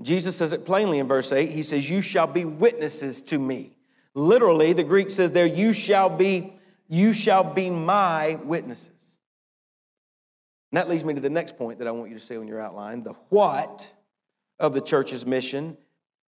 Jesus 0.00 0.36
says 0.36 0.52
it 0.52 0.64
plainly 0.64 0.98
in 0.98 1.06
verse 1.06 1.32
8. 1.32 1.50
He 1.50 1.62
says, 1.62 1.88
You 1.88 2.02
shall 2.02 2.26
be 2.26 2.44
witnesses 2.44 3.22
to 3.22 3.38
me. 3.38 3.76
Literally, 4.14 4.72
the 4.72 4.84
Greek 4.84 5.10
says 5.10 5.32
there, 5.32 5.46
You 5.46 5.72
shall 5.72 6.08
be, 6.08 6.54
you 6.88 7.12
shall 7.12 7.44
be 7.44 7.70
my 7.70 8.38
witnesses. 8.44 8.90
And 10.70 10.78
that 10.78 10.88
leads 10.88 11.04
me 11.04 11.14
to 11.14 11.20
the 11.20 11.30
next 11.30 11.58
point 11.58 11.78
that 11.78 11.88
I 11.88 11.90
want 11.90 12.10
you 12.10 12.18
to 12.18 12.24
say 12.24 12.36
on 12.36 12.48
your 12.48 12.60
outline. 12.60 13.02
The 13.02 13.12
what 13.28 13.92
of 14.58 14.72
the 14.72 14.80
church's 14.80 15.26
mission 15.26 15.76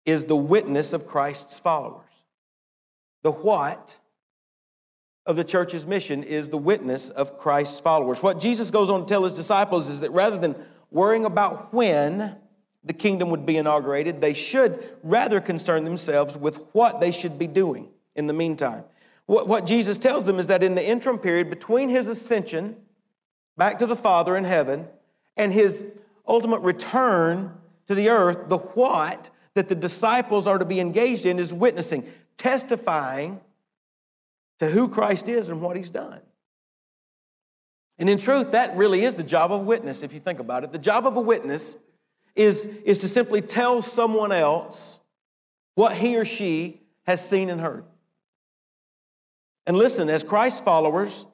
is 0.06 0.24
the 0.24 0.36
witness 0.36 0.92
of 0.92 1.06
Christ's 1.06 1.60
followers. 1.60 2.08
The 3.22 3.30
what 3.30 3.98
of 5.26 5.36
the 5.36 5.44
church's 5.44 5.86
mission 5.86 6.24
is 6.24 6.48
the 6.48 6.58
witness 6.58 7.10
of 7.10 7.38
Christ's 7.38 7.78
followers. 7.78 8.22
What 8.22 8.40
Jesus 8.40 8.70
goes 8.70 8.90
on 8.90 9.00
to 9.00 9.06
tell 9.06 9.24
his 9.24 9.34
disciples 9.34 9.88
is 9.88 10.00
that 10.00 10.10
rather 10.10 10.38
than 10.38 10.56
worrying 10.90 11.24
about 11.24 11.72
when 11.72 12.36
the 12.84 12.92
kingdom 12.92 13.30
would 13.30 13.46
be 13.46 13.56
inaugurated, 13.56 14.20
they 14.20 14.34
should 14.34 14.82
rather 15.02 15.40
concern 15.40 15.84
themselves 15.84 16.36
with 16.36 16.56
what 16.72 17.00
they 17.00 17.12
should 17.12 17.38
be 17.38 17.46
doing 17.46 17.88
in 18.16 18.26
the 18.26 18.32
meantime. 18.32 18.84
What, 19.26 19.66
Jesus 19.66 19.98
tells 19.98 20.26
them 20.26 20.38
is 20.38 20.48
that 20.48 20.62
in 20.62 20.74
the 20.74 20.86
interim 20.86 21.18
period 21.18 21.48
between 21.48 21.88
his 21.88 22.08
ascension 22.08 22.76
back 23.56 23.78
to 23.78 23.86
the 23.86 23.96
Father 23.96 24.36
in 24.36 24.44
heaven 24.44 24.88
and 25.36 25.52
his 25.52 25.84
ultimate 26.26 26.60
return 26.60 27.52
to 27.86 27.94
the 27.94 28.10
earth, 28.10 28.48
the 28.48 28.58
what 28.58 29.30
that 29.54 29.68
the 29.68 29.74
disciples 29.74 30.46
are 30.46 30.58
to 30.58 30.64
be 30.64 30.80
engaged 30.80 31.24
in 31.24 31.38
is 31.38 31.54
witnessing, 31.54 32.04
testifying 32.36 33.40
to 34.58 34.66
who 34.66 34.88
Christ 34.88 35.28
is 35.28 35.48
and 35.48 35.60
what 35.60 35.76
he's 35.76 35.90
done. 35.90 36.20
And 37.98 38.10
in 38.10 38.18
truth, 38.18 38.52
that 38.52 38.76
really 38.76 39.04
is 39.04 39.14
the 39.14 39.22
job 39.22 39.52
of 39.52 39.60
a 39.60 39.64
witness, 39.64 40.02
if 40.02 40.12
you 40.12 40.20
think 40.20 40.40
about 40.40 40.64
it. 40.64 40.72
The 40.72 40.78
job 40.78 41.06
of 41.06 41.16
a 41.16 41.20
witness 41.20 41.76
is, 42.34 42.66
is 42.84 42.98
to 43.00 43.08
simply 43.08 43.42
tell 43.42 43.82
someone 43.82 44.32
else 44.32 45.00
what 45.74 45.94
he 45.94 46.16
or 46.16 46.24
she 46.24 46.80
has 47.06 47.26
seen 47.26 47.50
and 47.50 47.60
heard. 47.60 47.84
And 49.66 49.76
listen, 49.76 50.08
as 50.08 50.22
Christ 50.22 50.64
followers, 50.64 51.26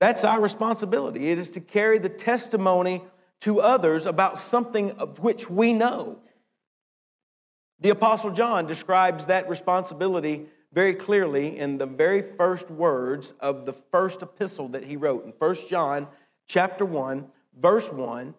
that's 0.00 0.24
our 0.24 0.40
responsibility. 0.40 1.30
It 1.30 1.38
is 1.38 1.50
to 1.50 1.60
carry 1.60 1.98
the 1.98 2.08
testimony 2.08 3.02
to 3.40 3.60
others 3.60 4.06
about 4.06 4.38
something 4.38 4.92
of 4.92 5.18
which 5.18 5.50
we 5.50 5.72
know. 5.72 6.18
The 7.80 7.90
Apostle 7.90 8.30
John 8.30 8.66
describes 8.66 9.26
that 9.26 9.48
responsibility 9.48 10.46
very 10.72 10.94
clearly 10.94 11.58
in 11.58 11.78
the 11.78 11.86
very 11.86 12.22
first 12.22 12.70
words 12.70 13.32
of 13.40 13.66
the 13.66 13.72
first 13.72 14.22
epistle 14.22 14.68
that 14.68 14.84
he 14.84 14.96
wrote 14.96 15.24
in 15.24 15.32
1 15.38 15.54
John 15.68 16.08
chapter 16.46 16.84
1 16.84 17.26
verse 17.60 17.90
1 17.90 18.34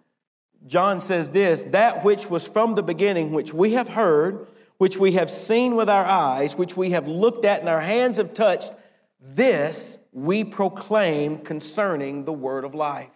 John 0.67 1.01
says 1.01 1.29
this 1.29 1.63
that 1.63 2.03
which 2.03 2.29
was 2.29 2.48
from 2.48 2.75
the 2.75 2.84
beginning 2.84 3.31
which 3.31 3.53
we 3.53 3.74
have 3.74 3.89
heard 3.89 4.48
which 4.77 4.98
we 4.98 5.13
have 5.13 5.29
seen 5.31 5.75
with 5.75 5.89
our 5.89 6.05
eyes 6.05 6.55
which 6.55 6.75
we 6.75 6.91
have 6.91 7.07
looked 7.07 7.45
at 7.45 7.60
and 7.60 7.69
our 7.69 7.81
hands 7.81 8.17
have 8.17 8.34
touched 8.34 8.74
this 9.22 10.00
we 10.12 10.43
proclaim 10.43 11.39
concerning 11.39 12.25
the 12.25 12.34
word 12.34 12.63
of 12.63 12.74
life 12.75 13.10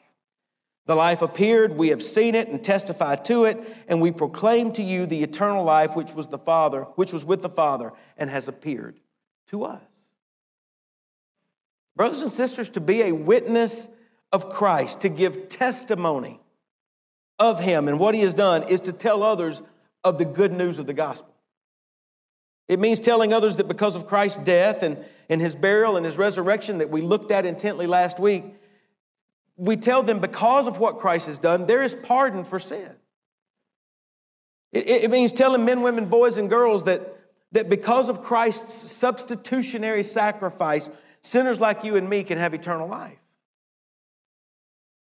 the 0.85 0.95
life 0.95 1.21
appeared 1.21 1.77
we 1.77 1.89
have 1.89 2.01
seen 2.01 2.35
it 2.35 2.47
and 2.47 2.63
testified 2.63 3.25
to 3.25 3.45
it 3.45 3.57
and 3.87 4.01
we 4.01 4.11
proclaim 4.11 4.71
to 4.71 4.83
you 4.83 5.05
the 5.05 5.23
eternal 5.23 5.63
life 5.63 5.95
which 5.95 6.13
was 6.13 6.27
the 6.27 6.37
father 6.37 6.83
which 6.95 7.13
was 7.13 7.25
with 7.25 7.41
the 7.41 7.49
father 7.49 7.93
and 8.17 8.29
has 8.29 8.47
appeared 8.47 8.99
to 9.49 9.63
us. 9.63 9.81
Brothers 11.95 12.21
and 12.21 12.31
sisters, 12.31 12.69
to 12.69 12.79
be 12.79 13.01
a 13.01 13.11
witness 13.11 13.89
of 14.31 14.49
Christ, 14.49 15.01
to 15.01 15.09
give 15.09 15.49
testimony 15.49 16.39
of 17.39 17.59
Him 17.59 17.87
and 17.87 17.99
what 17.99 18.15
He 18.15 18.21
has 18.21 18.33
done, 18.33 18.63
is 18.69 18.81
to 18.81 18.91
tell 18.91 19.23
others 19.23 19.61
of 20.03 20.17
the 20.17 20.25
good 20.25 20.51
news 20.51 20.79
of 20.79 20.85
the 20.85 20.93
gospel. 20.93 21.33
It 22.67 22.79
means 22.79 22.99
telling 22.99 23.33
others 23.33 23.57
that 23.57 23.67
because 23.67 23.95
of 23.95 24.05
Christ's 24.05 24.43
death 24.43 24.83
and, 24.83 24.97
and 25.29 25.41
His 25.41 25.55
burial 25.55 25.97
and 25.97 26.05
His 26.05 26.17
resurrection 26.17 26.77
that 26.79 26.89
we 26.89 27.01
looked 27.01 27.31
at 27.31 27.45
intently 27.45 27.87
last 27.87 28.19
week, 28.19 28.43
we 29.55 29.75
tell 29.75 30.03
them 30.03 30.19
because 30.19 30.67
of 30.67 30.79
what 30.79 30.99
Christ 30.99 31.27
has 31.27 31.39
done, 31.39 31.65
there 31.65 31.83
is 31.83 31.95
pardon 31.95 32.43
for 32.43 32.59
sin. 32.59 32.95
It, 34.71 34.87
it 34.87 35.11
means 35.11 35.33
telling 35.33 35.65
men, 35.65 35.81
women, 35.81 36.05
boys, 36.05 36.37
and 36.37 36.49
girls 36.49 36.83
that 36.83 37.15
that 37.51 37.69
because 37.69 38.09
of 38.09 38.21
Christ's 38.21 38.91
substitutionary 38.91 40.03
sacrifice, 40.03 40.89
sinners 41.21 41.59
like 41.59 41.83
you 41.83 41.95
and 41.95 42.09
me 42.09 42.23
can 42.23 42.37
have 42.37 42.53
eternal 42.53 42.87
life. 42.87 43.17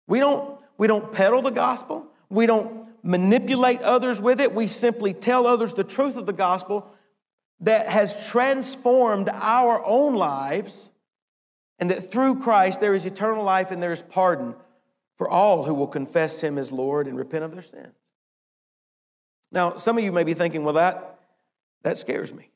We 0.07 0.19
don't, 0.19 0.59
we 0.77 0.87
don't 0.87 1.11
peddle 1.11 1.41
the 1.41 1.51
gospel, 1.51 2.05
we 2.35 2.45
don't 2.45 2.87
manipulate 3.03 3.81
others 3.81 4.19
with 4.19 4.41
it. 4.41 4.53
We 4.53 4.67
simply 4.67 5.13
tell 5.13 5.47
others 5.47 5.73
the 5.73 5.83
truth 5.83 6.17
of 6.17 6.25
the 6.25 6.33
gospel 6.33 6.91
that 7.61 7.87
has 7.87 8.27
transformed 8.29 9.29
our 9.31 9.83
own 9.85 10.15
lives, 10.15 10.91
and 11.79 11.89
that 11.89 12.11
through 12.11 12.41
Christ 12.41 12.81
there 12.81 12.95
is 12.95 13.05
eternal 13.05 13.43
life 13.43 13.71
and 13.71 13.81
there 13.81 13.93
is 13.93 14.01
pardon 14.01 14.55
for 15.17 15.29
all 15.29 15.63
who 15.63 15.73
will 15.73 15.87
confess 15.87 16.41
Him 16.41 16.57
as 16.57 16.71
Lord 16.71 17.07
and 17.07 17.17
repent 17.17 17.43
of 17.43 17.51
their 17.51 17.63
sins. 17.63 17.95
Now, 19.51 19.77
some 19.77 19.97
of 19.97 20.03
you 20.03 20.11
may 20.11 20.23
be 20.23 20.33
thinking, 20.33 20.63
well, 20.63 20.73
that 20.73 21.19
that 21.83 21.97
scares 21.97 22.33
me. 22.33 22.49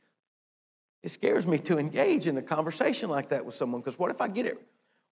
It 1.03 1.11
scares 1.11 1.45
me 1.45 1.59
to 1.59 1.77
engage 1.77 2.27
in 2.27 2.35
a 2.37 2.41
conversation 2.41 3.09
like 3.09 3.29
that 3.29 3.45
with 3.45 3.55
someone 3.55 3.79
because 3.79 3.97
what 3.97 4.11
if 4.11 4.19
I 4.19 4.27
get 4.27 4.45
it? 4.45 4.59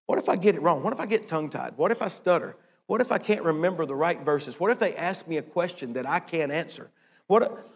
What 0.06 0.18
if 0.18 0.28
I 0.28 0.36
get 0.36 0.54
it 0.54 0.62
wrong? 0.62 0.82
What 0.82 0.92
if 0.92 1.00
I 1.00 1.06
get 1.06 1.28
tongue 1.28 1.48
tied? 1.48 1.76
What 1.76 1.92
if 1.92 2.02
I 2.02 2.08
stutter? 2.08 2.56
What 2.88 3.02
if 3.02 3.12
I 3.12 3.18
can't 3.18 3.42
remember 3.42 3.84
the 3.84 3.94
right 3.94 4.18
verses? 4.20 4.58
What 4.58 4.70
if 4.70 4.78
they 4.78 4.94
ask 4.94 5.28
me 5.28 5.36
a 5.36 5.42
question 5.42 5.92
that 5.92 6.06
I 6.06 6.20
can't 6.20 6.50
answer? 6.50 6.90
What 7.26 7.66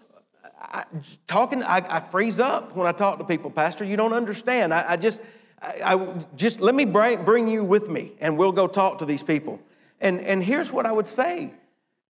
I, 0.58 0.84
talking? 1.26 1.62
I, 1.62 1.84
I, 1.86 2.00
freeze 2.00 2.40
up 2.40 2.74
when 2.74 2.86
I 2.86 2.92
talk 2.92 3.18
to 3.18 3.24
people, 3.24 3.50
Pastor. 3.50 3.84
You 3.84 3.98
don't 3.98 4.14
understand. 4.14 4.72
I, 4.72 4.92
I 4.92 4.96
just, 4.96 5.20
I, 5.60 6.24
just 6.34 6.60
let 6.60 6.74
me 6.74 6.86
bring, 6.86 7.24
bring 7.24 7.46
you 7.46 7.62
with 7.62 7.90
me, 7.90 8.12
and 8.22 8.38
we'll 8.38 8.52
go 8.52 8.66
talk 8.66 8.98
to 9.00 9.04
these 9.04 9.22
people. 9.22 9.60
And 10.00 10.18
and 10.22 10.42
here's 10.42 10.72
what 10.72 10.86
I 10.86 10.92
would 10.92 11.06
say 11.06 11.52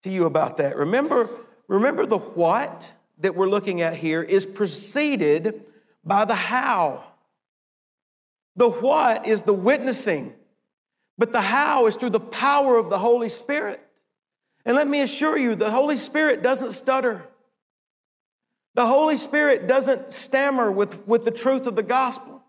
to 0.02 0.10
you 0.10 0.24
about 0.24 0.56
that. 0.56 0.76
Remember, 0.76 1.28
remember 1.68 2.06
the 2.06 2.18
what 2.18 2.94
that 3.18 3.34
we're 3.34 3.48
looking 3.48 3.82
at 3.82 3.94
here 3.94 4.22
is 4.22 4.46
preceded 4.46 5.62
by 6.02 6.24
the 6.24 6.34
how. 6.34 7.04
The 8.56 8.70
what 8.70 9.26
is 9.26 9.42
the 9.42 9.52
witnessing, 9.52 10.34
but 11.18 11.32
the 11.32 11.40
how 11.40 11.86
is 11.86 11.96
through 11.96 12.10
the 12.10 12.20
power 12.20 12.76
of 12.76 12.90
the 12.90 12.98
Holy 12.98 13.28
Spirit. 13.28 13.80
And 14.64 14.76
let 14.76 14.88
me 14.88 15.00
assure 15.00 15.38
you, 15.38 15.54
the 15.54 15.70
Holy 15.70 15.96
Spirit 15.96 16.42
doesn't 16.42 16.72
stutter. 16.72 17.26
The 18.74 18.86
Holy 18.86 19.16
Spirit 19.16 19.66
doesn't 19.66 20.12
stammer 20.12 20.70
with, 20.70 21.06
with 21.06 21.24
the 21.24 21.30
truth 21.30 21.66
of 21.66 21.76
the 21.76 21.82
gospel. 21.82 22.42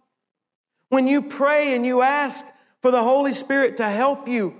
When 0.89 1.07
you 1.07 1.21
pray 1.21 1.75
and 1.75 1.85
you 1.85 2.01
ask 2.01 2.45
for 2.81 2.91
the 2.91 3.03
Holy 3.03 3.33
Spirit 3.33 3.77
to 3.77 3.85
help 3.85 4.27
you, 4.27 4.55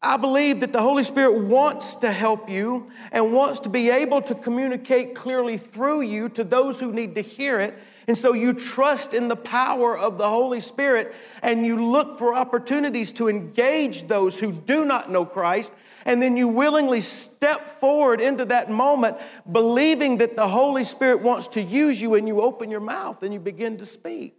I 0.00 0.16
believe 0.16 0.60
that 0.60 0.72
the 0.72 0.80
Holy 0.80 1.02
Spirit 1.02 1.34
wants 1.34 1.96
to 1.96 2.12
help 2.12 2.48
you 2.48 2.90
and 3.10 3.32
wants 3.32 3.60
to 3.60 3.68
be 3.68 3.90
able 3.90 4.22
to 4.22 4.34
communicate 4.34 5.16
clearly 5.16 5.56
through 5.56 6.02
you 6.02 6.28
to 6.30 6.44
those 6.44 6.78
who 6.78 6.92
need 6.92 7.16
to 7.16 7.20
hear 7.20 7.58
it. 7.58 7.76
And 8.08 8.16
so 8.16 8.32
you 8.32 8.54
trust 8.54 9.12
in 9.12 9.28
the 9.28 9.36
power 9.36 9.96
of 9.96 10.16
the 10.16 10.26
Holy 10.26 10.60
Spirit 10.60 11.14
and 11.42 11.66
you 11.66 11.84
look 11.84 12.18
for 12.18 12.34
opportunities 12.34 13.12
to 13.12 13.28
engage 13.28 14.08
those 14.08 14.40
who 14.40 14.50
do 14.50 14.86
not 14.86 15.10
know 15.10 15.26
Christ. 15.26 15.72
And 16.06 16.22
then 16.22 16.34
you 16.34 16.48
willingly 16.48 17.02
step 17.02 17.68
forward 17.68 18.22
into 18.22 18.46
that 18.46 18.70
moment, 18.70 19.18
believing 19.52 20.16
that 20.18 20.36
the 20.36 20.48
Holy 20.48 20.84
Spirit 20.84 21.20
wants 21.20 21.48
to 21.48 21.60
use 21.60 22.00
you, 22.00 22.14
and 22.14 22.26
you 22.26 22.40
open 22.40 22.70
your 22.70 22.80
mouth 22.80 23.22
and 23.22 23.34
you 23.34 23.38
begin 23.38 23.76
to 23.76 23.84
speak. 23.84 24.34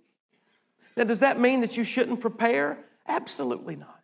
Now, 0.97 1.03
does 1.03 1.19
that 1.19 1.39
mean 1.39 1.61
that 1.61 1.77
you 1.77 1.83
shouldn't 1.83 2.21
prepare? 2.21 2.79
Absolutely 3.07 3.75
not 3.75 3.98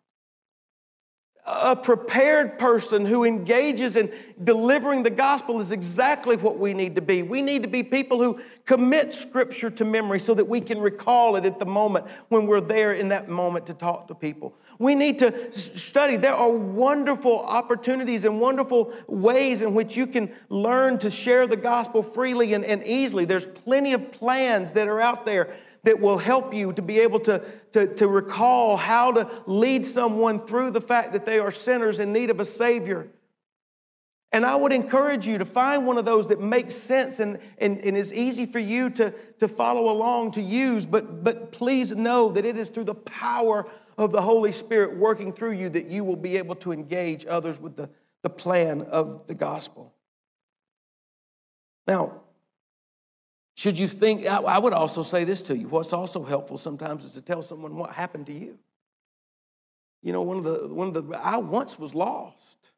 a 1.47 1.75
prepared 1.75 2.57
person 2.57 3.05
who 3.05 3.23
engages 3.23 3.97
in 3.97 4.11
delivering 4.43 5.03
the 5.03 5.11
gospel 5.11 5.61
is 5.61 5.71
exactly 5.71 6.37
what 6.37 6.57
we 6.57 6.73
need 6.73 6.95
to 6.95 7.01
be. 7.01 7.21
We 7.21 7.43
need 7.43 7.61
to 7.61 7.69
be 7.69 7.83
people 7.83 8.21
who 8.21 8.39
commit 8.65 9.13
scripture 9.13 9.69
to 9.69 9.85
memory 9.85 10.19
so 10.19 10.33
that 10.33 10.45
we 10.45 10.59
can 10.59 10.79
recall 10.79 11.35
it 11.35 11.45
at 11.45 11.59
the 11.59 11.65
moment 11.65 12.07
when 12.29 12.47
we're 12.47 12.61
there 12.61 12.93
in 12.93 13.09
that 13.09 13.29
moment 13.29 13.67
to 13.67 13.75
talk 13.75 14.07
to 14.07 14.15
people. 14.15 14.55
We 14.79 14.95
need 14.95 15.19
to 15.19 15.51
study. 15.53 16.17
There 16.17 16.33
are 16.33 16.49
wonderful 16.49 17.39
opportunities 17.39 18.25
and 18.25 18.41
wonderful 18.41 18.93
ways 19.07 19.61
in 19.61 19.73
which 19.75 19.95
you 19.95 20.07
can 20.07 20.33
learn 20.49 20.97
to 20.99 21.11
share 21.11 21.45
the 21.45 21.55
gospel 21.55 22.01
freely 22.01 22.55
and, 22.55 22.65
and 22.65 22.83
easily. 22.85 23.25
There's 23.25 23.45
plenty 23.45 23.93
of 23.93 24.11
plans 24.11 24.73
that 24.73 24.87
are 24.87 24.99
out 24.99 25.25
there 25.25 25.53
that 25.85 25.99
will 25.99 26.17
help 26.17 26.53
you 26.53 26.73
to 26.73 26.81
be 26.81 26.99
able 26.99 27.19
to, 27.21 27.41
to, 27.71 27.87
to 27.95 28.07
recall 28.07 28.75
how 28.75 29.11
to 29.11 29.29
lead 29.45 29.85
someone 29.85 30.39
through 30.39 30.71
the 30.71 30.81
fact 30.81 31.13
that 31.13 31.25
they 31.25 31.39
are 31.39 31.51
sinners 31.51 31.99
in 31.99 32.11
need 32.11 32.29
of 32.29 32.39
a 32.39 32.45
Savior. 32.45 33.07
And 34.31 34.45
I 34.45 34.55
would 34.55 34.73
encourage 34.73 35.27
you 35.27 35.37
to 35.37 35.45
find 35.45 35.85
one 35.85 35.97
of 35.97 36.03
those 36.03 36.27
that 36.27 36.41
makes 36.41 36.75
sense 36.75 37.19
and, 37.19 37.39
and, 37.59 37.77
and 37.77 37.95
is 37.95 38.11
easy 38.11 38.45
for 38.45 38.59
you 38.59 38.89
to, 38.89 39.13
to 39.39 39.47
follow 39.47 39.91
along, 39.91 40.31
to 40.31 40.41
use. 40.41 40.85
But, 40.85 41.23
but 41.23 41.51
please 41.51 41.93
know 41.93 42.29
that 42.29 42.43
it 42.43 42.57
is 42.57 42.69
through 42.69 42.83
the 42.85 42.95
power 42.95 43.67
of 43.97 44.11
the 44.11 44.21
Holy 44.21 44.51
Spirit 44.51 44.97
working 44.97 45.31
through 45.31 45.53
you 45.53 45.69
that 45.69 45.85
you 45.85 46.03
will 46.03 46.17
be 46.17 46.35
able 46.35 46.55
to 46.55 46.73
engage 46.73 47.25
others 47.27 47.61
with 47.61 47.77
the, 47.77 47.89
the 48.23 48.29
plan 48.29 48.81
of 48.81 49.25
the 49.27 49.35
gospel. 49.35 49.93
Now, 51.87 52.23
should 53.55 53.79
you 53.79 53.87
think, 53.87 54.27
I 54.27 54.59
would 54.59 54.73
also 54.73 55.01
say 55.01 55.23
this 55.23 55.41
to 55.43 55.57
you. 55.57 55.69
What's 55.69 55.93
also 55.93 56.23
helpful 56.23 56.57
sometimes 56.57 57.05
is 57.05 57.13
to 57.13 57.21
tell 57.21 57.41
someone 57.41 57.75
what 57.75 57.91
happened 57.91 58.27
to 58.27 58.33
you. 58.33 58.59
You 60.03 60.11
know, 60.11 60.21
one 60.21 60.37
of 60.37 60.43
the, 60.43 60.67
one 60.67 60.89
of 60.89 60.93
the, 60.93 61.17
I 61.17 61.37
once 61.37 61.79
was 61.79 61.95
lost. 61.95 62.71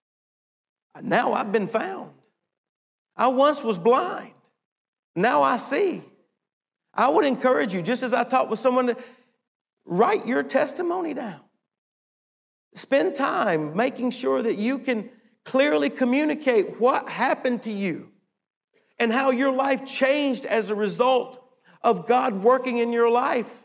Now 1.01 1.33
I've 1.33 1.51
been 1.51 1.67
found. 1.67 2.11
I 3.15 3.27
once 3.29 3.63
was 3.63 3.79
blind. 3.79 4.33
Now 5.15 5.41
I 5.41 5.57
see. 5.57 6.03
I 6.93 7.09
would 7.09 7.25
encourage 7.25 7.73
you, 7.73 7.81
just 7.81 8.03
as 8.03 8.13
I 8.13 8.23
talked 8.23 8.51
with 8.51 8.59
someone, 8.59 8.87
to 8.87 8.97
write 9.85 10.27
your 10.27 10.43
testimony 10.43 11.15
down. 11.15 11.41
Spend 12.75 13.15
time 13.15 13.75
making 13.75 14.11
sure 14.11 14.43
that 14.43 14.57
you 14.57 14.77
can 14.77 15.09
clearly 15.43 15.89
communicate 15.89 16.79
what 16.79 17.09
happened 17.09 17.63
to 17.63 17.71
you 17.71 18.11
and 18.99 19.12
how 19.12 19.31
your 19.31 19.51
life 19.51 19.86
changed 19.86 20.45
as 20.45 20.69
a 20.69 20.75
result 20.75 21.43
of 21.81 22.07
God 22.07 22.43
working 22.43 22.77
in 22.77 22.91
your 22.91 23.10
life 23.10 23.63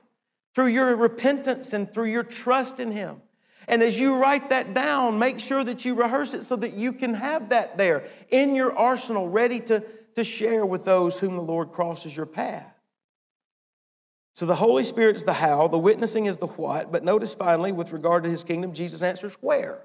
through 0.54 0.66
your 0.66 0.94
repentance 0.96 1.72
and 1.72 1.92
through 1.92 2.06
your 2.06 2.22
trust 2.22 2.80
in 2.80 2.92
Him. 2.92 3.22
And 3.68 3.82
as 3.82 3.98
you 3.98 4.16
write 4.16 4.50
that 4.50 4.74
down, 4.74 5.18
make 5.18 5.38
sure 5.40 5.62
that 5.64 5.84
you 5.84 5.94
rehearse 5.94 6.34
it 6.34 6.44
so 6.44 6.56
that 6.56 6.74
you 6.74 6.92
can 6.92 7.14
have 7.14 7.50
that 7.50 7.78
there 7.78 8.08
in 8.28 8.54
your 8.54 8.76
arsenal, 8.76 9.28
ready 9.28 9.60
to, 9.60 9.84
to 10.16 10.24
share 10.24 10.66
with 10.66 10.84
those 10.84 11.18
whom 11.18 11.36
the 11.36 11.42
Lord 11.42 11.72
crosses 11.72 12.16
your 12.16 12.26
path. 12.26 12.76
So 14.34 14.46
the 14.46 14.54
Holy 14.54 14.84
Spirit 14.84 15.16
is 15.16 15.24
the 15.24 15.32
how, 15.32 15.68
the 15.68 15.78
witnessing 15.78 16.26
is 16.26 16.38
the 16.38 16.46
what, 16.46 16.90
but 16.90 17.04
notice 17.04 17.34
finally, 17.34 17.70
with 17.70 17.92
regard 17.92 18.24
to 18.24 18.30
his 18.30 18.44
kingdom, 18.44 18.72
Jesus 18.72 19.02
answers 19.02 19.34
where. 19.40 19.82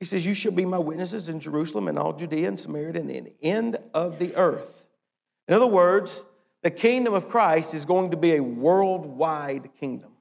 He 0.00 0.06
says, 0.06 0.26
You 0.26 0.34
shall 0.34 0.52
be 0.52 0.64
my 0.64 0.78
witnesses 0.78 1.28
in 1.28 1.38
Jerusalem 1.38 1.86
and 1.86 1.98
all 1.98 2.14
Judea 2.14 2.48
and 2.48 2.58
Samaria 2.58 2.94
and 2.94 3.08
the 3.08 3.32
end 3.42 3.76
of 3.94 4.18
the 4.18 4.34
earth. 4.34 4.88
In 5.46 5.54
other 5.54 5.66
words, 5.66 6.24
the 6.62 6.70
kingdom 6.70 7.14
of 7.14 7.28
Christ 7.28 7.74
is 7.74 7.84
going 7.84 8.10
to 8.10 8.16
be 8.16 8.34
a 8.34 8.42
worldwide 8.42 9.70
kingdom. 9.78 10.12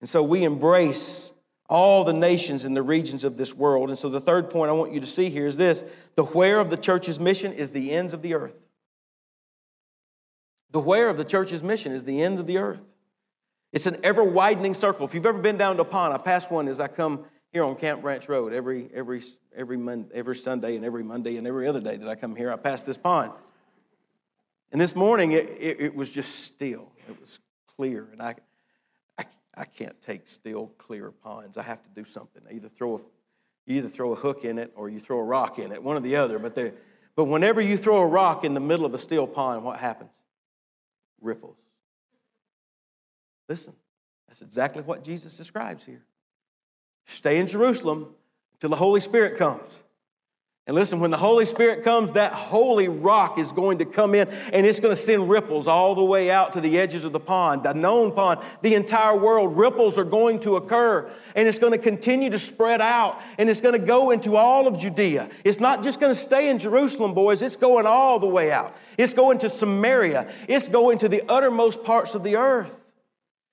And 0.00 0.08
so 0.08 0.22
we 0.22 0.44
embrace 0.44 1.32
all 1.68 2.04
the 2.04 2.12
nations 2.12 2.64
and 2.64 2.76
the 2.76 2.82
regions 2.82 3.22
of 3.22 3.36
this 3.36 3.54
world. 3.54 3.90
And 3.90 3.98
so 3.98 4.08
the 4.08 4.20
third 4.20 4.50
point 4.50 4.70
I 4.70 4.72
want 4.72 4.92
you 4.92 5.00
to 5.00 5.06
see 5.06 5.28
here 5.28 5.46
is 5.46 5.56
this 5.56 5.84
the 6.14 6.24
where 6.24 6.60
of 6.60 6.70
the 6.70 6.76
church's 6.76 7.20
mission 7.20 7.52
is 7.52 7.70
the 7.72 7.92
ends 7.92 8.12
of 8.12 8.22
the 8.22 8.34
earth. 8.34 8.56
The 10.70 10.80
where 10.80 11.08
of 11.08 11.16
the 11.16 11.24
church's 11.24 11.62
mission 11.62 11.92
is 11.92 12.04
the 12.04 12.22
end 12.22 12.38
of 12.38 12.46
the 12.46 12.58
earth. 12.58 12.84
It's 13.72 13.86
an 13.86 13.96
ever 14.02 14.24
widening 14.24 14.74
circle. 14.74 15.06
If 15.06 15.14
you've 15.14 15.26
ever 15.26 15.38
been 15.38 15.56
down 15.56 15.76
to 15.76 15.82
a 15.82 15.84
pond, 15.84 16.12
I 16.12 16.18
pass 16.18 16.50
one 16.50 16.68
as 16.68 16.80
I 16.80 16.88
come 16.88 17.24
here 17.52 17.64
on 17.64 17.74
Camp 17.74 18.02
Branch 18.02 18.28
Road 18.28 18.52
every, 18.52 18.88
every, 18.94 19.22
every, 19.54 19.76
Monday, 19.76 20.08
every 20.14 20.36
Sunday 20.36 20.76
and 20.76 20.84
every 20.84 21.02
Monday 21.02 21.36
and 21.36 21.46
every 21.46 21.66
other 21.66 21.80
day 21.80 21.96
that 21.96 22.08
I 22.08 22.14
come 22.14 22.36
here. 22.36 22.52
I 22.52 22.56
pass 22.56 22.84
this 22.84 22.96
pond. 22.96 23.32
And 24.72 24.80
this 24.80 24.94
morning, 24.94 25.32
it, 25.32 25.48
it, 25.58 25.80
it 25.80 25.94
was 25.94 26.10
just 26.10 26.44
still. 26.44 26.92
It 27.08 27.20
was 27.20 27.40
clear. 27.76 28.08
And 28.12 28.22
I, 28.22 28.36
I 29.56 29.64
can't 29.64 30.00
take 30.00 30.28
still, 30.28 30.68
clear 30.78 31.10
ponds. 31.10 31.58
I 31.58 31.62
have 31.62 31.82
to 31.82 31.90
do 31.90 32.04
something. 32.04 32.42
I 32.48 32.54
either 32.54 32.68
throw 32.68 32.96
a, 32.96 33.00
you 33.66 33.78
either 33.78 33.88
throw 33.88 34.12
a 34.12 34.16
hook 34.16 34.44
in 34.44 34.58
it 34.58 34.72
or 34.76 34.88
you 34.88 35.00
throw 35.00 35.18
a 35.18 35.24
rock 35.24 35.58
in 35.58 35.72
it, 35.72 35.82
one 35.82 35.96
or 35.96 36.00
the 36.00 36.16
other. 36.16 36.38
But, 36.38 36.56
but 37.16 37.24
whenever 37.24 37.60
you 37.60 37.76
throw 37.76 37.98
a 37.98 38.06
rock 38.06 38.44
in 38.44 38.54
the 38.54 38.60
middle 38.60 38.86
of 38.86 38.94
a 38.94 38.98
still 38.98 39.26
pond, 39.26 39.64
what 39.64 39.78
happens? 39.78 40.12
Ripples. 41.20 41.56
Listen, 43.48 43.74
that's 44.28 44.40
exactly 44.40 44.82
what 44.82 45.02
Jesus 45.02 45.36
describes 45.36 45.84
here. 45.84 46.04
Stay 47.06 47.38
in 47.38 47.46
Jerusalem 47.46 48.14
until 48.54 48.70
the 48.70 48.76
Holy 48.76 49.00
Spirit 49.00 49.38
comes. 49.38 49.82
And 50.70 50.76
listen, 50.76 51.00
when 51.00 51.10
the 51.10 51.16
Holy 51.16 51.46
Spirit 51.46 51.82
comes, 51.82 52.12
that 52.12 52.32
holy 52.32 52.86
rock 52.86 53.40
is 53.40 53.50
going 53.50 53.78
to 53.78 53.84
come 53.84 54.14
in 54.14 54.28
and 54.52 54.64
it's 54.64 54.78
going 54.78 54.94
to 54.94 55.02
send 55.02 55.28
ripples 55.28 55.66
all 55.66 55.96
the 55.96 56.04
way 56.04 56.30
out 56.30 56.52
to 56.52 56.60
the 56.60 56.78
edges 56.78 57.04
of 57.04 57.12
the 57.12 57.18
pond, 57.18 57.64
the 57.64 57.74
known 57.74 58.12
pond, 58.12 58.38
the 58.62 58.76
entire 58.76 59.16
world. 59.16 59.56
Ripples 59.56 59.98
are 59.98 60.04
going 60.04 60.38
to 60.40 60.54
occur 60.54 61.10
and 61.34 61.48
it's 61.48 61.58
going 61.58 61.72
to 61.72 61.78
continue 61.78 62.30
to 62.30 62.38
spread 62.38 62.80
out 62.80 63.20
and 63.36 63.50
it's 63.50 63.60
going 63.60 63.72
to 63.72 63.84
go 63.84 64.12
into 64.12 64.36
all 64.36 64.68
of 64.68 64.78
Judea. 64.78 65.28
It's 65.44 65.58
not 65.58 65.82
just 65.82 65.98
going 65.98 66.12
to 66.12 66.18
stay 66.20 66.50
in 66.50 66.60
Jerusalem, 66.60 67.14
boys, 67.14 67.42
it's 67.42 67.56
going 67.56 67.86
all 67.86 68.20
the 68.20 68.28
way 68.28 68.52
out. 68.52 68.76
It's 68.96 69.12
going 69.12 69.38
to 69.38 69.48
Samaria, 69.48 70.30
it's 70.46 70.68
going 70.68 70.98
to 70.98 71.08
the 71.08 71.22
uttermost 71.28 71.82
parts 71.82 72.14
of 72.14 72.22
the 72.22 72.36
earth. 72.36 72.86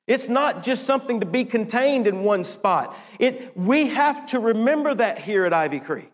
It's 0.08 0.30
not 0.30 0.64
just 0.64 0.86
something 0.86 1.20
to 1.20 1.26
be 1.26 1.44
contained 1.44 2.08
in 2.08 2.24
one 2.24 2.46
spot. 2.46 2.98
It, 3.20 3.56
we 3.58 3.88
have 3.88 4.26
to 4.28 4.40
remember 4.40 4.96
that 4.96 5.20
here 5.20 5.46
at 5.46 5.54
Ivy 5.54 5.82
Creek. 5.82 6.12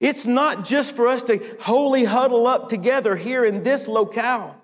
It's 0.00 0.26
not 0.26 0.64
just 0.64 0.96
for 0.96 1.06
us 1.06 1.22
to 1.24 1.38
wholly 1.60 2.02
huddle 2.02 2.48
up 2.48 2.68
together 2.68 3.14
here 3.14 3.44
in 3.44 3.62
this 3.62 3.86
locale. 3.86 4.56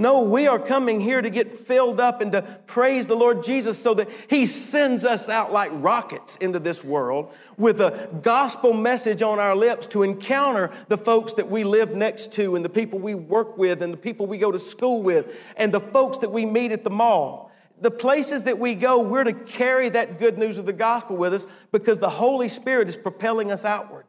No, 0.00 0.22
we 0.22 0.46
are 0.46 0.60
coming 0.60 1.00
here 1.00 1.20
to 1.20 1.28
get 1.28 1.52
filled 1.52 1.98
up 1.98 2.22
and 2.22 2.30
to 2.30 2.42
praise 2.66 3.08
the 3.08 3.16
Lord 3.16 3.42
Jesus 3.42 3.76
so 3.76 3.94
that 3.94 4.08
He 4.30 4.46
sends 4.46 5.04
us 5.04 5.28
out 5.28 5.52
like 5.52 5.70
rockets 5.74 6.36
into 6.36 6.60
this 6.60 6.84
world 6.84 7.34
with 7.58 7.80
a 7.80 8.08
gospel 8.22 8.72
message 8.72 9.22
on 9.22 9.40
our 9.40 9.56
lips 9.56 9.88
to 9.88 10.04
encounter 10.04 10.70
the 10.86 10.96
folks 10.96 11.32
that 11.34 11.50
we 11.50 11.64
live 11.64 11.96
next 11.96 12.32
to 12.34 12.54
and 12.54 12.64
the 12.64 12.70
people 12.70 13.00
we 13.00 13.16
work 13.16 13.58
with 13.58 13.82
and 13.82 13.92
the 13.92 13.98
people 13.98 14.26
we 14.26 14.38
go 14.38 14.52
to 14.52 14.58
school 14.60 15.02
with 15.02 15.36
and 15.56 15.74
the 15.74 15.80
folks 15.80 16.18
that 16.18 16.30
we 16.30 16.46
meet 16.46 16.70
at 16.70 16.84
the 16.84 16.90
mall. 16.90 17.47
The 17.80 17.90
places 17.90 18.44
that 18.44 18.58
we 18.58 18.74
go, 18.74 19.02
we're 19.02 19.24
to 19.24 19.32
carry 19.32 19.88
that 19.90 20.18
good 20.18 20.38
news 20.38 20.58
of 20.58 20.66
the 20.66 20.72
gospel 20.72 21.16
with 21.16 21.34
us 21.34 21.46
because 21.72 21.98
the 21.98 22.10
Holy 22.10 22.48
Spirit 22.48 22.88
is 22.88 22.96
propelling 22.96 23.52
us 23.52 23.64
outward. 23.64 24.04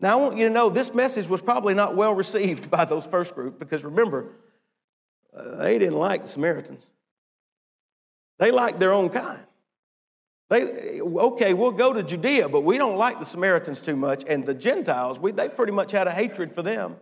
Now, 0.00 0.18
I 0.18 0.22
want 0.22 0.38
you 0.38 0.46
to 0.46 0.52
know 0.52 0.70
this 0.70 0.94
message 0.94 1.28
was 1.28 1.42
probably 1.42 1.74
not 1.74 1.96
well 1.96 2.14
received 2.14 2.70
by 2.70 2.84
those 2.84 3.06
first 3.06 3.34
group 3.34 3.58
because 3.58 3.84
remember, 3.84 4.32
uh, 5.36 5.56
they 5.56 5.78
didn't 5.78 5.98
like 5.98 6.22
the 6.22 6.28
Samaritans. 6.28 6.84
They 8.38 8.50
liked 8.50 8.78
their 8.78 8.92
own 8.92 9.08
kind. 9.08 9.40
They, 10.48 11.00
okay, 11.02 11.52
we'll 11.52 11.72
go 11.72 11.92
to 11.92 12.02
Judea, 12.02 12.48
but 12.48 12.62
we 12.62 12.78
don't 12.78 12.96
like 12.96 13.18
the 13.18 13.26
Samaritans 13.26 13.82
too 13.82 13.96
much. 13.96 14.24
And 14.26 14.46
the 14.46 14.54
Gentiles, 14.54 15.20
we, 15.20 15.32
they 15.32 15.48
pretty 15.48 15.72
much 15.72 15.92
had 15.92 16.06
a 16.06 16.10
hatred 16.10 16.52
for 16.52 16.62
them. 16.62 16.96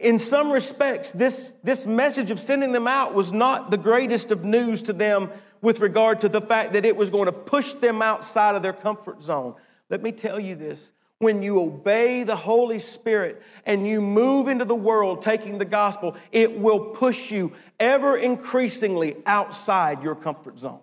In 0.00 0.18
some 0.18 0.52
respects, 0.52 1.10
this, 1.10 1.54
this 1.64 1.86
message 1.86 2.30
of 2.30 2.38
sending 2.38 2.72
them 2.72 2.86
out 2.86 3.14
was 3.14 3.32
not 3.32 3.70
the 3.70 3.76
greatest 3.76 4.30
of 4.30 4.44
news 4.44 4.82
to 4.82 4.92
them 4.92 5.30
with 5.60 5.80
regard 5.80 6.20
to 6.20 6.28
the 6.28 6.40
fact 6.40 6.72
that 6.74 6.84
it 6.84 6.96
was 6.96 7.10
going 7.10 7.26
to 7.26 7.32
push 7.32 7.72
them 7.74 8.00
outside 8.00 8.54
of 8.54 8.62
their 8.62 8.72
comfort 8.72 9.20
zone. 9.20 9.56
Let 9.90 10.02
me 10.02 10.12
tell 10.12 10.38
you 10.38 10.54
this 10.54 10.92
when 11.18 11.42
you 11.42 11.60
obey 11.60 12.22
the 12.22 12.36
Holy 12.36 12.78
Spirit 12.78 13.42
and 13.66 13.86
you 13.86 14.00
move 14.00 14.46
into 14.46 14.64
the 14.64 14.74
world 14.74 15.20
taking 15.20 15.58
the 15.58 15.64
gospel, 15.64 16.16
it 16.30 16.56
will 16.58 16.78
push 16.78 17.32
you 17.32 17.52
ever 17.80 18.16
increasingly 18.16 19.16
outside 19.26 20.02
your 20.02 20.14
comfort 20.14 20.60
zone. 20.60 20.80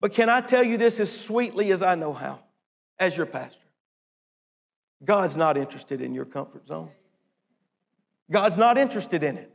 But 0.00 0.12
can 0.12 0.28
I 0.28 0.40
tell 0.40 0.64
you 0.64 0.76
this 0.76 0.98
as 0.98 1.16
sweetly 1.16 1.70
as 1.70 1.82
I 1.82 1.94
know 1.94 2.12
how, 2.12 2.40
as 2.98 3.16
your 3.16 3.26
pastor? 3.26 3.62
God's 5.04 5.36
not 5.36 5.56
interested 5.56 6.00
in 6.00 6.12
your 6.12 6.24
comfort 6.24 6.66
zone. 6.66 6.90
God's 8.30 8.58
not 8.58 8.78
interested 8.78 9.22
in 9.22 9.36
it. 9.36 9.52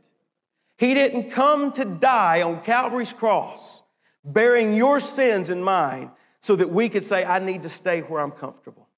He 0.78 0.94
didn't 0.94 1.30
come 1.30 1.72
to 1.72 1.84
die 1.84 2.42
on 2.42 2.62
Calvary's 2.62 3.12
cross 3.12 3.82
bearing 4.24 4.74
your 4.74 5.00
sins 5.00 5.48
and 5.50 5.64
mine 5.64 6.10
so 6.40 6.56
that 6.56 6.70
we 6.70 6.88
could 6.88 7.04
say, 7.04 7.24
I 7.24 7.38
need 7.38 7.62
to 7.62 7.68
stay 7.68 8.00
where 8.00 8.20
I'm 8.20 8.30
comfortable. 8.30 8.88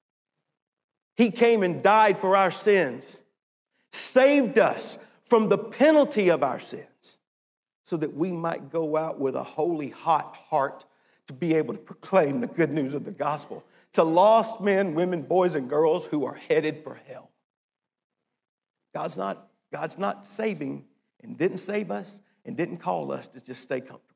He 1.17 1.31
came 1.31 1.63
and 1.63 1.83
died 1.83 2.19
for 2.19 2.37
our 2.37 2.51
sins, 2.51 3.23
saved 3.93 4.59
us 4.59 4.99
from 5.25 5.49
the 5.49 5.59
penalty 5.59 6.31
of 6.31 6.43
our 6.43 6.59
sins, 6.59 7.19
so 7.87 7.97
that 7.97 8.15
we 8.15 8.33
might 8.33 8.71
go 8.71 8.97
out 8.97 9.21
with 9.21 9.37
a 9.37 9.43
holy, 9.43 9.91
hot 9.91 10.37
heart 10.49 10.85
to 11.27 11.33
be 11.33 11.55
able 11.55 11.75
to 11.75 11.81
proclaim 11.81 12.41
the 12.41 12.47
good 12.47 12.71
news 12.71 12.95
of 12.95 13.05
the 13.05 13.11
gospel 13.11 13.65
to 13.93 14.03
lost 14.03 14.61
men, 14.61 14.95
women, 14.95 15.23
boys, 15.23 15.55
and 15.55 15.71
girls 15.71 16.05
who 16.07 16.25
are 16.25 16.35
headed 16.35 16.83
for 16.83 17.01
hell. 17.07 17.31
God's 18.93 19.17
not, 19.17 19.49
God's 19.75 19.99
not 19.99 20.25
saving 20.25 20.85
and 21.21 21.37
didn't 21.37 21.59
save 21.59 21.91
us 21.91 22.23
and 22.45 22.57
didn't 22.57 22.77
call 22.77 23.11
us 23.11 23.27
to 23.27 23.45
just 23.45 23.61
stay 23.61 23.81
comfortable. 23.81 24.15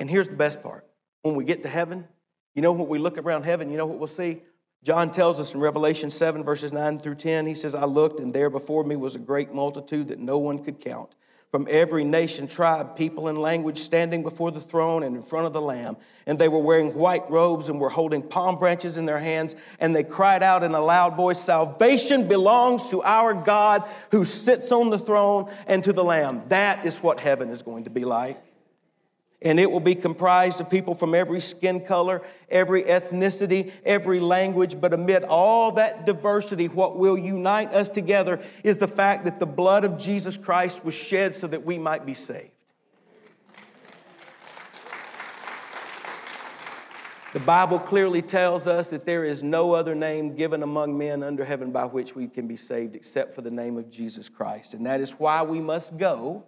And 0.00 0.10
here's 0.10 0.28
the 0.28 0.34
best 0.34 0.64
part 0.64 0.84
when 1.22 1.36
we 1.36 1.44
get 1.44 1.62
to 1.62 1.68
heaven, 1.68 2.08
you 2.56 2.60
know, 2.60 2.72
when 2.72 2.88
we 2.88 2.98
look 2.98 3.18
around 3.18 3.44
heaven, 3.44 3.70
you 3.70 3.76
know 3.76 3.86
what 3.86 3.98
we'll 3.98 4.08
see? 4.08 4.42
John 4.82 5.12
tells 5.12 5.38
us 5.38 5.54
in 5.54 5.60
Revelation 5.60 6.10
7, 6.10 6.42
verses 6.42 6.72
9 6.72 6.98
through 6.98 7.14
10, 7.14 7.46
he 7.46 7.54
says, 7.54 7.76
I 7.76 7.84
looked, 7.84 8.18
and 8.18 8.34
there 8.34 8.50
before 8.50 8.82
me 8.82 8.96
was 8.96 9.14
a 9.14 9.20
great 9.20 9.54
multitude 9.54 10.08
that 10.08 10.18
no 10.18 10.38
one 10.38 10.58
could 10.58 10.80
count, 10.80 11.14
from 11.52 11.68
every 11.68 12.02
nation, 12.02 12.48
tribe, 12.48 12.96
people, 12.96 13.28
and 13.28 13.36
language 13.36 13.76
standing 13.76 14.22
before 14.22 14.50
the 14.50 14.60
throne 14.60 15.02
and 15.02 15.14
in 15.14 15.22
front 15.22 15.46
of 15.46 15.52
the 15.52 15.60
Lamb. 15.60 15.98
And 16.24 16.38
they 16.38 16.48
were 16.48 16.58
wearing 16.58 16.94
white 16.94 17.30
robes 17.30 17.68
and 17.68 17.78
were 17.78 17.90
holding 17.90 18.22
palm 18.22 18.58
branches 18.58 18.96
in 18.96 19.04
their 19.04 19.18
hands. 19.18 19.54
And 19.78 19.94
they 19.94 20.02
cried 20.02 20.42
out 20.42 20.64
in 20.64 20.74
a 20.74 20.80
loud 20.80 21.14
voice 21.14 21.38
Salvation 21.38 22.26
belongs 22.26 22.88
to 22.88 23.02
our 23.02 23.34
God 23.34 23.84
who 24.10 24.24
sits 24.24 24.72
on 24.72 24.88
the 24.88 24.98
throne 24.98 25.52
and 25.66 25.84
to 25.84 25.92
the 25.92 26.02
Lamb. 26.02 26.42
That 26.48 26.86
is 26.86 27.02
what 27.02 27.20
heaven 27.20 27.50
is 27.50 27.60
going 27.60 27.84
to 27.84 27.90
be 27.90 28.06
like 28.06 28.42
and 29.44 29.58
it 29.58 29.70
will 29.70 29.80
be 29.80 29.94
comprised 29.94 30.60
of 30.60 30.70
people 30.70 30.94
from 30.94 31.14
every 31.14 31.40
skin 31.40 31.84
color, 31.84 32.22
every 32.50 32.84
ethnicity, 32.84 33.72
every 33.84 34.20
language. 34.20 34.80
But 34.80 34.92
amid 34.92 35.24
all 35.24 35.72
that 35.72 36.06
diversity, 36.06 36.68
what 36.68 36.98
will 36.98 37.18
unite 37.18 37.72
us 37.72 37.88
together 37.88 38.40
is 38.62 38.78
the 38.78 38.88
fact 38.88 39.24
that 39.24 39.38
the 39.38 39.46
blood 39.46 39.84
of 39.84 39.98
Jesus 39.98 40.36
Christ 40.36 40.84
was 40.84 40.94
shed 40.94 41.34
so 41.34 41.46
that 41.48 41.64
we 41.64 41.78
might 41.78 42.06
be 42.06 42.14
saved. 42.14 42.50
The 47.32 47.40
Bible 47.40 47.78
clearly 47.78 48.20
tells 48.20 48.66
us 48.66 48.90
that 48.90 49.06
there 49.06 49.24
is 49.24 49.42
no 49.42 49.72
other 49.72 49.94
name 49.94 50.34
given 50.34 50.62
among 50.62 50.98
men 50.98 51.22
under 51.22 51.46
heaven 51.46 51.70
by 51.72 51.86
which 51.86 52.14
we 52.14 52.28
can 52.28 52.46
be 52.46 52.56
saved 52.56 52.94
except 52.94 53.34
for 53.34 53.40
the 53.40 53.50
name 53.50 53.78
of 53.78 53.90
Jesus 53.90 54.28
Christ. 54.28 54.74
And 54.74 54.84
that 54.84 55.00
is 55.00 55.12
why 55.12 55.42
we 55.42 55.58
must 55.58 55.96
go 55.96 56.44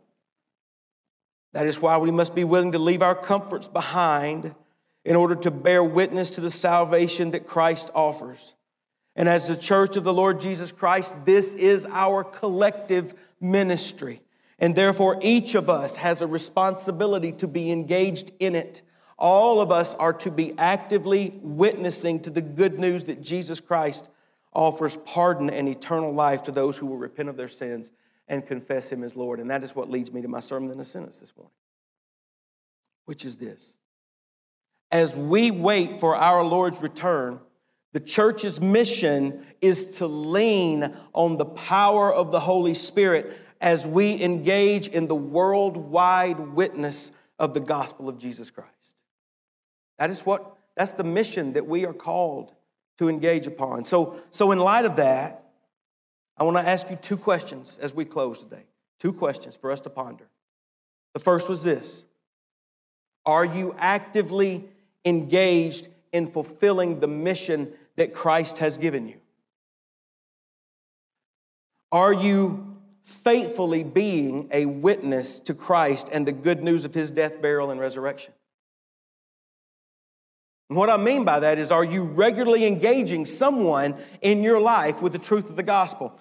that 1.54 1.66
is 1.66 1.80
why 1.80 1.96
we 1.98 2.10
must 2.10 2.34
be 2.34 2.42
willing 2.42 2.72
to 2.72 2.80
leave 2.80 3.00
our 3.00 3.14
comforts 3.14 3.68
behind 3.68 4.54
in 5.04 5.14
order 5.14 5.36
to 5.36 5.52
bear 5.52 5.84
witness 5.84 6.32
to 6.32 6.40
the 6.40 6.50
salvation 6.50 7.30
that 7.30 7.46
Christ 7.46 7.92
offers. 7.94 8.54
And 9.14 9.28
as 9.28 9.46
the 9.46 9.56
church 9.56 9.96
of 9.96 10.02
the 10.02 10.12
Lord 10.12 10.40
Jesus 10.40 10.72
Christ, 10.72 11.14
this 11.24 11.54
is 11.54 11.86
our 11.86 12.24
collective 12.24 13.14
ministry. 13.40 14.20
And 14.58 14.74
therefore, 14.74 15.18
each 15.22 15.54
of 15.54 15.70
us 15.70 15.96
has 15.98 16.22
a 16.22 16.26
responsibility 16.26 17.30
to 17.32 17.46
be 17.46 17.70
engaged 17.70 18.32
in 18.40 18.56
it. 18.56 18.82
All 19.16 19.60
of 19.60 19.70
us 19.70 19.94
are 19.94 20.12
to 20.14 20.32
be 20.32 20.54
actively 20.58 21.38
witnessing 21.40 22.18
to 22.22 22.30
the 22.30 22.42
good 22.42 22.80
news 22.80 23.04
that 23.04 23.22
Jesus 23.22 23.60
Christ 23.60 24.10
offers 24.52 24.96
pardon 24.96 25.50
and 25.50 25.68
eternal 25.68 26.12
life 26.12 26.42
to 26.44 26.52
those 26.52 26.76
who 26.76 26.86
will 26.86 26.96
repent 26.96 27.28
of 27.28 27.36
their 27.36 27.48
sins 27.48 27.92
and 28.28 28.46
confess 28.46 28.90
Him 28.90 29.02
as 29.02 29.16
Lord. 29.16 29.40
And 29.40 29.50
that 29.50 29.62
is 29.62 29.74
what 29.74 29.90
leads 29.90 30.12
me 30.12 30.22
to 30.22 30.28
my 30.28 30.40
sermon 30.40 30.70
in 30.70 30.80
a 30.80 30.84
sentence 30.84 31.18
this 31.18 31.32
morning, 31.36 31.52
which 33.04 33.24
is 33.24 33.36
this. 33.36 33.74
As 34.90 35.16
we 35.16 35.50
wait 35.50 36.00
for 36.00 36.16
our 36.16 36.44
Lord's 36.44 36.80
return, 36.80 37.40
the 37.92 38.00
church's 38.00 38.60
mission 38.60 39.44
is 39.60 39.98
to 39.98 40.06
lean 40.06 40.94
on 41.12 41.36
the 41.36 41.44
power 41.44 42.12
of 42.12 42.32
the 42.32 42.40
Holy 42.40 42.74
Spirit 42.74 43.36
as 43.60 43.86
we 43.86 44.22
engage 44.22 44.88
in 44.88 45.06
the 45.06 45.14
worldwide 45.14 46.38
witness 46.38 47.12
of 47.38 47.54
the 47.54 47.60
gospel 47.60 48.08
of 48.08 48.18
Jesus 48.18 48.50
Christ. 48.50 48.70
That 49.98 50.10
is 50.10 50.20
what 50.26 50.56
that's 50.76 50.92
the 50.92 51.04
mission 51.04 51.52
that 51.52 51.66
we 51.66 51.86
are 51.86 51.92
called 51.92 52.52
to 52.98 53.08
engage 53.08 53.46
upon. 53.46 53.84
So, 53.84 54.20
so 54.30 54.52
in 54.52 54.58
light 54.58 54.84
of 54.84 54.96
that, 54.96 55.43
I 56.36 56.44
want 56.44 56.56
to 56.56 56.68
ask 56.68 56.90
you 56.90 56.96
two 56.96 57.16
questions 57.16 57.78
as 57.80 57.94
we 57.94 58.04
close 58.04 58.42
today. 58.42 58.64
Two 58.98 59.12
questions 59.12 59.56
for 59.56 59.70
us 59.70 59.80
to 59.80 59.90
ponder. 59.90 60.26
The 61.12 61.20
first 61.20 61.48
was 61.48 61.62
this 61.62 62.04
Are 63.24 63.44
you 63.44 63.74
actively 63.78 64.68
engaged 65.04 65.88
in 66.12 66.28
fulfilling 66.28 67.00
the 67.00 67.08
mission 67.08 67.72
that 67.96 68.14
Christ 68.14 68.58
has 68.58 68.78
given 68.78 69.06
you? 69.06 69.16
Are 71.92 72.12
you 72.12 72.76
faithfully 73.04 73.84
being 73.84 74.48
a 74.50 74.66
witness 74.66 75.38
to 75.40 75.54
Christ 75.54 76.08
and 76.10 76.26
the 76.26 76.32
good 76.32 76.62
news 76.62 76.84
of 76.84 76.94
his 76.94 77.10
death, 77.10 77.40
burial, 77.40 77.70
and 77.70 77.78
resurrection? 77.78 78.32
And 80.74 80.78
what 80.80 80.90
I 80.90 80.96
mean 80.96 81.22
by 81.22 81.38
that 81.38 81.60
is, 81.60 81.70
are 81.70 81.84
you 81.84 82.02
regularly 82.02 82.66
engaging 82.66 83.26
someone 83.26 83.94
in 84.22 84.42
your 84.42 84.60
life 84.60 85.00
with 85.00 85.12
the 85.12 85.20
truth 85.20 85.48
of 85.48 85.54
the 85.54 85.62
gospel? 85.62 86.18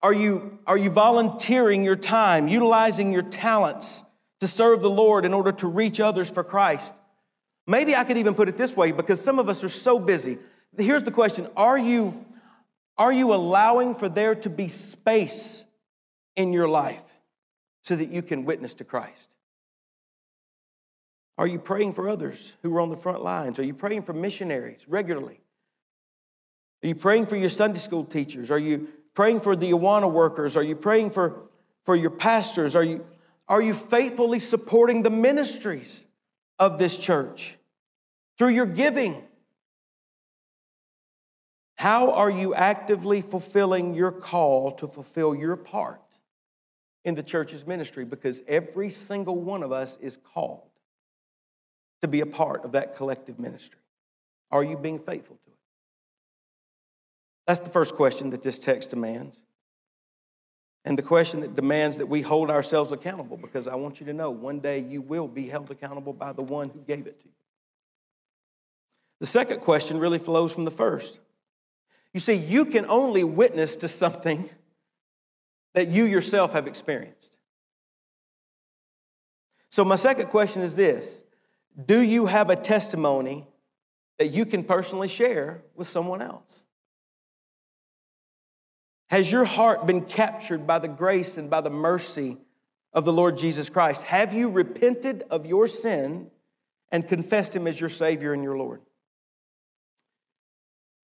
Are 0.00 0.12
you, 0.12 0.60
are 0.64 0.78
you 0.78 0.90
volunteering 0.90 1.82
your 1.82 1.96
time, 1.96 2.46
utilizing 2.46 3.12
your 3.12 3.24
talents 3.24 4.04
to 4.38 4.46
serve 4.46 4.80
the 4.80 4.88
Lord 4.88 5.24
in 5.24 5.34
order 5.34 5.50
to 5.50 5.66
reach 5.66 5.98
others 5.98 6.30
for 6.30 6.44
Christ? 6.44 6.94
Maybe 7.66 7.96
I 7.96 8.04
could 8.04 8.16
even 8.16 8.36
put 8.36 8.48
it 8.48 8.56
this 8.56 8.76
way 8.76 8.92
because 8.92 9.20
some 9.20 9.40
of 9.40 9.48
us 9.48 9.64
are 9.64 9.68
so 9.68 9.98
busy. 9.98 10.38
Here's 10.76 11.02
the 11.02 11.10
question 11.10 11.48
Are 11.56 11.76
you, 11.76 12.24
are 12.96 13.12
you 13.12 13.34
allowing 13.34 13.96
for 13.96 14.08
there 14.08 14.36
to 14.36 14.48
be 14.48 14.68
space 14.68 15.64
in 16.36 16.52
your 16.52 16.68
life 16.68 17.02
so 17.82 17.96
that 17.96 18.10
you 18.10 18.22
can 18.22 18.44
witness 18.44 18.74
to 18.74 18.84
Christ? 18.84 19.34
Are 21.38 21.46
you 21.46 21.60
praying 21.60 21.92
for 21.92 22.08
others 22.08 22.56
who 22.62 22.76
are 22.76 22.80
on 22.80 22.90
the 22.90 22.96
front 22.96 23.22
lines? 23.22 23.60
Are 23.60 23.64
you 23.64 23.72
praying 23.72 24.02
for 24.02 24.12
missionaries 24.12 24.80
regularly? 24.88 25.40
Are 26.82 26.88
you 26.88 26.96
praying 26.96 27.26
for 27.26 27.36
your 27.36 27.48
Sunday 27.48 27.78
school 27.78 28.04
teachers? 28.04 28.50
Are 28.50 28.58
you 28.58 28.88
praying 29.14 29.40
for 29.40 29.54
the 29.54 29.70
Awana 29.70 30.10
workers? 30.10 30.56
Are 30.56 30.64
you 30.64 30.74
praying 30.74 31.10
for, 31.10 31.48
for 31.84 31.94
your 31.94 32.10
pastors? 32.10 32.74
Are 32.74 32.82
you, 32.82 33.06
are 33.48 33.62
you 33.62 33.72
faithfully 33.72 34.40
supporting 34.40 35.04
the 35.04 35.10
ministries 35.10 36.08
of 36.58 36.76
this 36.78 36.98
church 36.98 37.56
through 38.36 38.48
your 38.48 38.66
giving? 38.66 39.22
How 41.76 42.10
are 42.10 42.30
you 42.30 42.52
actively 42.52 43.20
fulfilling 43.20 43.94
your 43.94 44.10
call 44.10 44.72
to 44.72 44.88
fulfill 44.88 45.36
your 45.36 45.54
part 45.54 46.02
in 47.04 47.14
the 47.14 47.22
church's 47.22 47.64
ministry? 47.64 48.04
Because 48.04 48.42
every 48.48 48.90
single 48.90 49.40
one 49.40 49.62
of 49.62 49.70
us 49.70 49.96
is 49.98 50.16
called 50.16 50.67
to 52.02 52.08
be 52.08 52.20
a 52.20 52.26
part 52.26 52.64
of 52.64 52.72
that 52.72 52.96
collective 52.96 53.38
ministry. 53.38 53.80
Are 54.50 54.62
you 54.62 54.76
being 54.76 54.98
faithful 54.98 55.36
to 55.44 55.50
it? 55.50 55.58
That's 57.46 57.60
the 57.60 57.70
first 57.70 57.94
question 57.96 58.30
that 58.30 58.42
this 58.42 58.58
text 58.58 58.90
demands. 58.90 59.40
And 60.84 60.96
the 60.96 61.02
question 61.02 61.40
that 61.40 61.54
demands 61.54 61.98
that 61.98 62.06
we 62.06 62.22
hold 62.22 62.50
ourselves 62.50 62.92
accountable 62.92 63.36
because 63.36 63.66
I 63.66 63.74
want 63.74 64.00
you 64.00 64.06
to 64.06 64.12
know 64.12 64.30
one 64.30 64.60
day 64.60 64.78
you 64.78 65.02
will 65.02 65.28
be 65.28 65.48
held 65.48 65.70
accountable 65.70 66.12
by 66.12 66.32
the 66.32 66.42
one 66.42 66.70
who 66.70 66.80
gave 66.80 67.06
it 67.06 67.18
to 67.20 67.26
you. 67.26 67.32
The 69.20 69.26
second 69.26 69.60
question 69.60 69.98
really 69.98 70.18
flows 70.18 70.54
from 70.54 70.64
the 70.64 70.70
first. 70.70 71.20
You 72.14 72.20
see, 72.20 72.34
you 72.34 72.64
can 72.64 72.86
only 72.86 73.24
witness 73.24 73.76
to 73.76 73.88
something 73.88 74.48
that 75.74 75.88
you 75.88 76.04
yourself 76.04 76.52
have 76.52 76.66
experienced. 76.66 77.36
So, 79.70 79.84
my 79.84 79.96
second 79.96 80.26
question 80.26 80.62
is 80.62 80.74
this 80.74 81.22
Do 81.84 82.00
you 82.00 82.26
have 82.26 82.50
a 82.50 82.56
testimony 82.56 83.46
that 84.18 84.28
you 84.28 84.44
can 84.44 84.64
personally 84.64 85.08
share 85.08 85.62
with 85.74 85.88
someone 85.88 86.20
else? 86.20 86.64
Has 89.10 89.30
your 89.30 89.44
heart 89.44 89.86
been 89.86 90.02
captured 90.02 90.66
by 90.66 90.78
the 90.80 90.88
grace 90.88 91.38
and 91.38 91.48
by 91.48 91.60
the 91.60 91.70
mercy 91.70 92.36
of 92.92 93.04
the 93.04 93.12
Lord 93.12 93.38
Jesus 93.38 93.70
Christ? 93.70 94.02
Have 94.04 94.34
you 94.34 94.50
repented 94.50 95.24
of 95.30 95.46
your 95.46 95.66
sin 95.66 96.30
and 96.90 97.06
confessed 97.06 97.54
Him 97.54 97.66
as 97.66 97.80
your 97.80 97.90
Savior 97.90 98.32
and 98.32 98.42
your 98.42 98.56
Lord? 98.56 98.80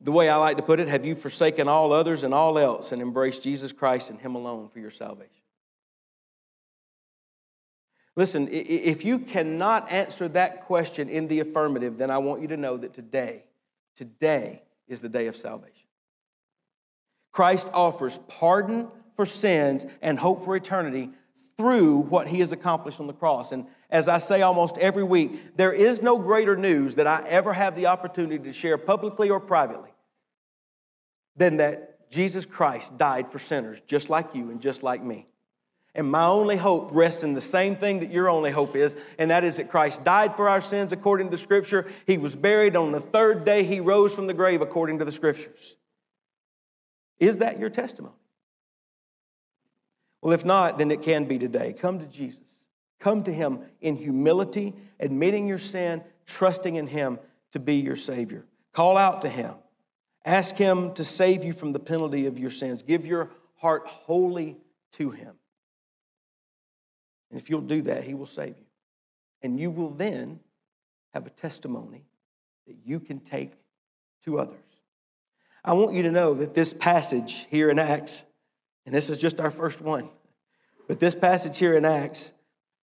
The 0.01 0.13
way 0.13 0.29
I 0.29 0.37
like 0.37 0.59
to 0.59 0.63
put 0.63 0.81
it, 0.81 0.89
have 0.89 1.07
you 1.07 1.15
forsaken 1.15 1.67
all 1.67 1.93
others 1.93 2.25
and 2.25 2.35
all 2.35 2.59
else 2.59 2.93
and 2.93 3.01
embraced 3.01 3.43
Jesus 3.43 3.73
Christ 3.73 4.11
and 4.11 4.21
Him 4.21 4.35
alone 4.35 4.69
for 4.69 4.81
your 4.81 4.91
salvation? 4.91 5.44
Listen, 8.17 8.49
if 8.51 9.05
you 9.05 9.19
cannot 9.19 9.91
answer 9.91 10.29
that 10.29 10.67
question 10.67 11.09
in 11.09 11.27
the 11.27 11.41
affirmative, 11.41 11.99
then 11.99 12.11
I 12.11 12.19
want 12.19 12.43
you 12.43 12.49
to 12.49 12.57
know 12.57 12.77
that 12.77 12.95
today, 12.95 13.45
today 13.97 14.63
is 14.87 15.01
the 15.01 15.09
day 15.09 15.27
of 15.27 15.35
salvation. 15.35 15.87
Christ 17.33 17.69
offers 17.75 18.19
pardon 18.29 18.89
for 19.17 19.27
sins 19.27 19.85
and 20.01 20.19
hope 20.19 20.45
for 20.45 20.55
eternity 20.55 21.11
through 21.57 21.99
what 21.99 22.29
he 22.29 22.41
has 22.41 22.53
accomplished 22.53 23.01
on 23.01 23.09
the 23.09 23.13
cross. 23.13 23.51
And 23.51 23.67
as 23.91 24.09
I 24.09 24.19
say 24.19 24.43
almost 24.43 24.79
every 24.79 25.03
week, 25.05 25.57
there 25.57 25.73
is 25.73 26.01
no 26.01 26.19
greater 26.19 26.57
news 26.57 26.95
that 26.97 27.09
I 27.09 27.25
ever 27.29 27.53
have 27.53 27.75
the 27.75 27.87
opportunity 27.87 28.39
to 28.45 28.53
share 28.53 28.79
publicly 28.79 29.31
or 29.31 29.41
privately 29.41 29.91
than 31.37 31.57
that 31.57 32.11
Jesus 32.11 32.47
Christ 32.47 32.97
died 32.97 33.31
for 33.31 33.41
sinners 33.41 33.81
just 33.87 34.11
like 34.11 34.35
you 34.35 34.51
and 34.51 34.61
just 34.61 34.85
like 34.85 35.03
me. 35.03 35.27
And 35.95 36.11
my 36.11 36.27
only 36.27 36.57
hope 36.57 36.89
rests 36.93 37.23
in 37.23 37.35
the 37.35 37.41
same 37.41 37.77
thing 37.77 38.01
that 38.01 38.11
your 38.11 38.29
only 38.29 38.51
hope 38.51 38.75
is, 38.75 38.97
and 39.17 39.31
that 39.31 39.45
is 39.45 39.59
that 39.59 39.71
Christ 39.71 40.03
died 40.03 40.35
for 40.35 40.49
our 40.49 40.61
sins 40.61 40.93
according 40.93 41.31
to 41.31 41.39
Scripture. 41.39 41.87
He 42.07 42.19
was 42.19 42.35
buried 42.35 42.75
on 42.75 42.91
the 42.91 43.01
third 43.01 43.45
day, 43.45 43.63
he 43.63 43.79
rose 43.81 44.13
from 44.13 44.27
the 44.27 44.35
grave 44.35 44.61
according 44.61 44.99
to 44.99 45.05
the 45.05 45.13
Scriptures. 45.13 45.77
Is 47.21 47.39
that 47.39 47.61
your 47.61 47.71
testimony? 47.71 48.15
Well, 50.21 50.33
if 50.33 50.45
not, 50.45 50.79
then 50.79 50.91
it 50.91 51.03
can 51.03 51.27
be 51.27 51.39
today. 51.39 51.73
Come 51.73 52.01
to 52.01 52.07
Jesus. 52.07 52.49
Come 52.99 53.23
to 53.25 53.33
Him 53.33 53.61
in 53.81 53.97
humility, 53.97 54.75
admitting 54.99 55.47
your 55.47 55.59
sin, 55.59 56.03
trusting 56.27 56.75
in 56.75 56.87
Him 56.87 57.21
to 57.53 57.61
be 57.61 57.77
your 57.77 57.97
Savior. 57.97 58.47
Call 58.73 58.97
out 58.97 59.23
to 59.23 59.29
Him. 59.29 59.55
Ask 60.25 60.57
Him 60.57 60.95
to 60.95 61.05
save 61.05 61.45
you 61.45 61.53
from 61.53 61.73
the 61.73 61.79
penalty 61.79 62.27
of 62.27 62.39
your 62.39 62.51
sins. 62.51 62.83
Give 62.83 63.07
your 63.07 63.31
heart 63.57 63.87
wholly 63.87 64.57
to 64.93 65.11
Him. 65.11 65.35
And 67.35 67.43
if 67.43 67.51
you'll 67.51 67.63
do 67.63 67.83
that, 67.83 68.05
He 68.05 68.15
will 68.15 68.27
save 68.27 68.57
you. 68.57 68.67
And 69.43 69.59
you 69.59 69.69
will 69.69 69.91
then 69.91 70.39
have 71.15 71.27
a 71.27 71.31
testimony 71.31 72.05
that 72.69 72.77
you 72.85 73.01
can 73.01 73.19
take 73.19 73.51
to 74.25 74.39
others. 74.39 74.63
I 75.65 75.73
want 75.73 75.97
you 75.97 76.05
to 76.05 76.13
know 76.13 76.35
that 76.35 76.55
this 76.55 76.73
passage 76.73 77.49
here 77.51 77.71
in 77.71 77.81
Acts, 77.81 78.25
and 78.87 78.95
this 78.95 79.11
is 79.11 79.19
just 79.19 79.41
our 79.41 79.51
first 79.51 79.81
one, 79.81 80.11
but 80.87 81.01
this 81.01 81.17
passage 81.17 81.59
here 81.59 81.75
in 81.75 81.85
Acts 81.85 82.35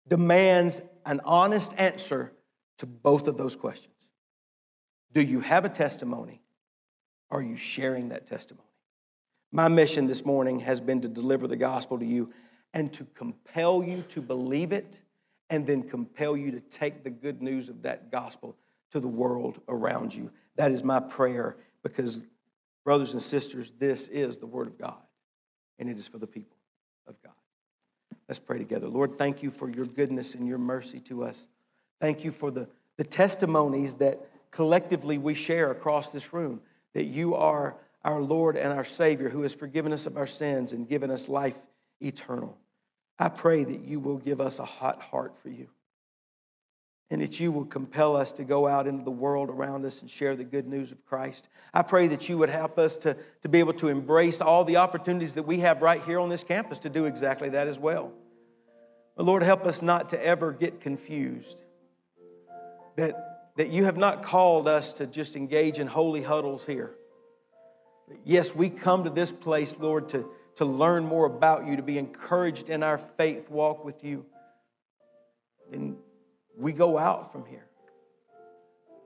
demands 0.09 0.83
an 1.07 1.23
honest 1.25 1.73
answer 1.79 2.31
to 2.77 2.85
both 2.85 3.29
of 3.29 3.39
those 3.39 3.57
questions. 3.57 3.95
Do 5.15 5.23
you 5.23 5.41
have 5.41 5.65
a 5.65 5.71
testimony? 5.71 6.43
Are 7.31 7.41
you 7.41 7.57
sharing 7.57 8.11
that 8.11 8.27
testimony? 8.27 8.69
My 9.53 9.69
mission 9.69 10.07
this 10.07 10.27
morning 10.27 10.61
has 10.61 10.83
been 10.83 11.01
to 11.01 11.09
deliver 11.09 11.47
the 11.47 11.57
gospel 11.57 11.99
to 11.99 12.05
you 12.05 12.31
and 12.75 12.93
to 12.93 13.05
compel 13.15 13.83
you 13.83 14.05
to 14.11 14.21
believe 14.21 14.73
it 14.73 15.01
and 15.49 15.67
then 15.67 15.83
compel 15.83 16.37
you 16.37 16.51
to 16.51 16.61
take 16.61 17.05
the 17.05 17.11
good 17.11 17.41
news 17.41 17.69
of 17.69 17.83
that 17.83 18.11
gospel 18.11 18.57
to 18.91 19.01
the 19.01 19.09
world 19.09 19.61
around 19.69 20.15
you. 20.15 20.31
That 20.57 20.73
is 20.73 20.83
my 20.83 21.01
prayer 21.01 21.57
because, 21.83 22.23
brothers 22.85 23.15
and 23.15 23.23
sisters, 23.23 23.73
this 23.79 24.09
is 24.09 24.39
the 24.39 24.47
Word 24.47 24.67
of 24.67 24.79
God 24.79 24.99
and 25.79 25.89
it 25.89 25.99
is 25.99 26.07
for 26.07 26.19
the 26.19 26.27
people 26.27 26.57
of 27.07 27.21
God. 27.23 27.33
Let's 28.29 28.39
pray 28.39 28.59
together. 28.59 28.89
Lord, 28.89 29.17
thank 29.19 29.43
you 29.43 29.51
for 29.51 29.69
your 29.71 29.87
goodness 29.87 30.35
and 30.35 30.47
your 30.47 30.59
mercy 30.59 30.99
to 31.01 31.23
us. 31.23 31.49
Thank 32.01 32.25
you 32.25 32.31
for 32.31 32.51
the, 32.51 32.69
the 32.97 33.05
testimonies 33.05 33.95
that 33.97 34.29
collectively 34.51 35.19
we 35.19 35.35
share 35.35 35.71
across 35.71 36.11
this 36.11 36.33
room 36.33 36.61
that 36.95 37.05
you 37.07 37.35
are 37.35 37.77
our 38.05 38.21
Lord 38.21 38.57
and 38.57 38.73
our 38.73 38.85
Savior 38.85 39.29
who 39.29 39.43
has 39.43 39.55
forgiven 39.55 39.93
us 39.93 40.07
of 40.07 40.17
our 40.17 40.27
sins 40.27 40.73
and 40.73 40.89
given 40.89 41.11
us 41.11 41.29
life 41.29 41.59
eternal. 42.01 42.57
I 43.19 43.29
pray 43.29 43.65
that 43.65 43.81
you 43.85 44.01
will 44.01 44.19
give 44.19 44.41
us 44.41 44.59
a 44.59 44.65
hot 44.65 45.01
heart 45.01 45.37
for 45.39 45.49
you 45.49 45.69
and 47.11 47.21
that 47.21 47.39
you 47.39 47.53
will 47.53 47.65
compel 47.65 48.17
us 48.17 48.33
to 48.33 48.45
go 48.45 48.67
out 48.67 48.87
into 48.87 49.05
the 49.05 49.11
world 49.11 49.51
around 49.51 49.85
us 49.85 50.01
and 50.01 50.11
share 50.11 50.35
the 50.35 50.45
good 50.45 50.67
news 50.67 50.91
of 50.91 51.05
Christ. 51.05 51.49
I 51.73 51.83
pray 51.83 52.09
that 52.09 52.29
you 52.29 52.39
would 52.39 52.49
help 52.49 52.79
us 52.79 52.97
to, 52.99 53.17
to 53.43 53.49
be 53.49 53.59
able 53.61 53.75
to 53.75 53.89
embrace 53.89 54.41
all 54.41 54.65
the 54.65 54.79
opportunities 54.79 55.35
that 55.35 55.45
we 55.45 55.59
have 55.59 55.83
right 55.83 56.03
here 56.03 56.19
on 56.19 56.29
this 56.29 56.43
campus 56.43 56.81
to 56.81 56.91
do 56.91 57.05
exactly 57.05 57.51
that 57.51 57.69
as 57.69 57.79
well. 57.79 58.13
But 59.17 59.27
Lord, 59.27 59.43
help 59.43 59.65
us 59.65 59.81
not 59.81 60.11
to 60.11 60.27
ever 60.27 60.53
get 60.53 60.81
confused. 60.81 61.63
That, 62.97 63.53
that 63.57 63.69
you 63.69 63.85
have 63.85 63.97
not 63.97 64.25
called 64.25 64.67
us 64.67 64.95
to 64.95 65.07
just 65.07 65.37
engage 65.37 65.79
in 65.79 65.87
holy 65.87 66.23
huddles 66.23 66.67
here. 66.67 66.97
Yes, 68.25 68.55
we 68.55 68.71
come 68.71 69.05
to 69.05 69.11
this 69.11 69.31
place, 69.31 69.79
Lord, 69.79 70.09
to, 70.11 70.29
to 70.57 70.65
learn 70.65 71.05
more 71.05 71.27
about 71.27 71.67
you, 71.67 71.77
to 71.77 71.83
be 71.83 71.99
encouraged 71.99 72.69
in 72.69 72.83
our 72.83 72.99
faith 72.99 73.51
walk 73.51 73.85
with 73.85 74.05
you. 74.05 74.25
then 75.71 75.97
we 76.57 76.73
go 76.73 76.97
out 76.97 77.33
from 77.33 77.45
here 77.47 77.67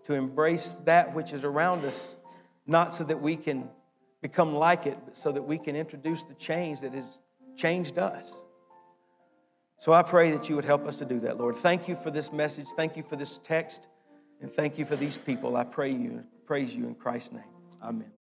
to 0.04 0.14
embrace 0.14 0.74
that 0.84 1.14
which 1.14 1.32
is 1.32 1.44
around 1.44 1.84
us, 1.84 2.16
not 2.66 2.94
so 2.94 3.04
that 3.04 3.20
we 3.20 3.36
can 3.36 3.68
become 4.20 4.54
like 4.54 4.86
it, 4.86 4.98
but 5.04 5.16
so 5.16 5.32
that 5.32 5.42
we 5.42 5.58
can 5.58 5.76
introduce 5.76 6.24
the 6.24 6.34
change 6.34 6.80
that 6.80 6.92
has 6.92 7.20
changed 7.56 7.98
us. 7.98 8.44
So 9.78 9.92
I 9.92 10.02
pray 10.02 10.32
that 10.32 10.48
you 10.48 10.56
would 10.56 10.64
help 10.64 10.86
us 10.86 10.96
to 10.96 11.04
do 11.04 11.20
that, 11.20 11.38
Lord. 11.38 11.56
Thank 11.56 11.88
you 11.88 11.94
for 11.94 12.10
this 12.10 12.32
message. 12.32 12.66
Thank 12.76 12.96
you 12.96 13.02
for 13.02 13.16
this 13.16 13.38
text. 13.44 13.88
And 14.40 14.52
thank 14.52 14.78
you 14.78 14.84
for 14.84 14.96
these 14.96 15.18
people. 15.18 15.56
I 15.56 15.64
pray 15.64 15.90
you, 15.90 16.24
praise 16.46 16.74
you 16.74 16.86
in 16.86 16.94
Christ's 16.94 17.32
name. 17.32 17.44
Amen. 17.82 18.17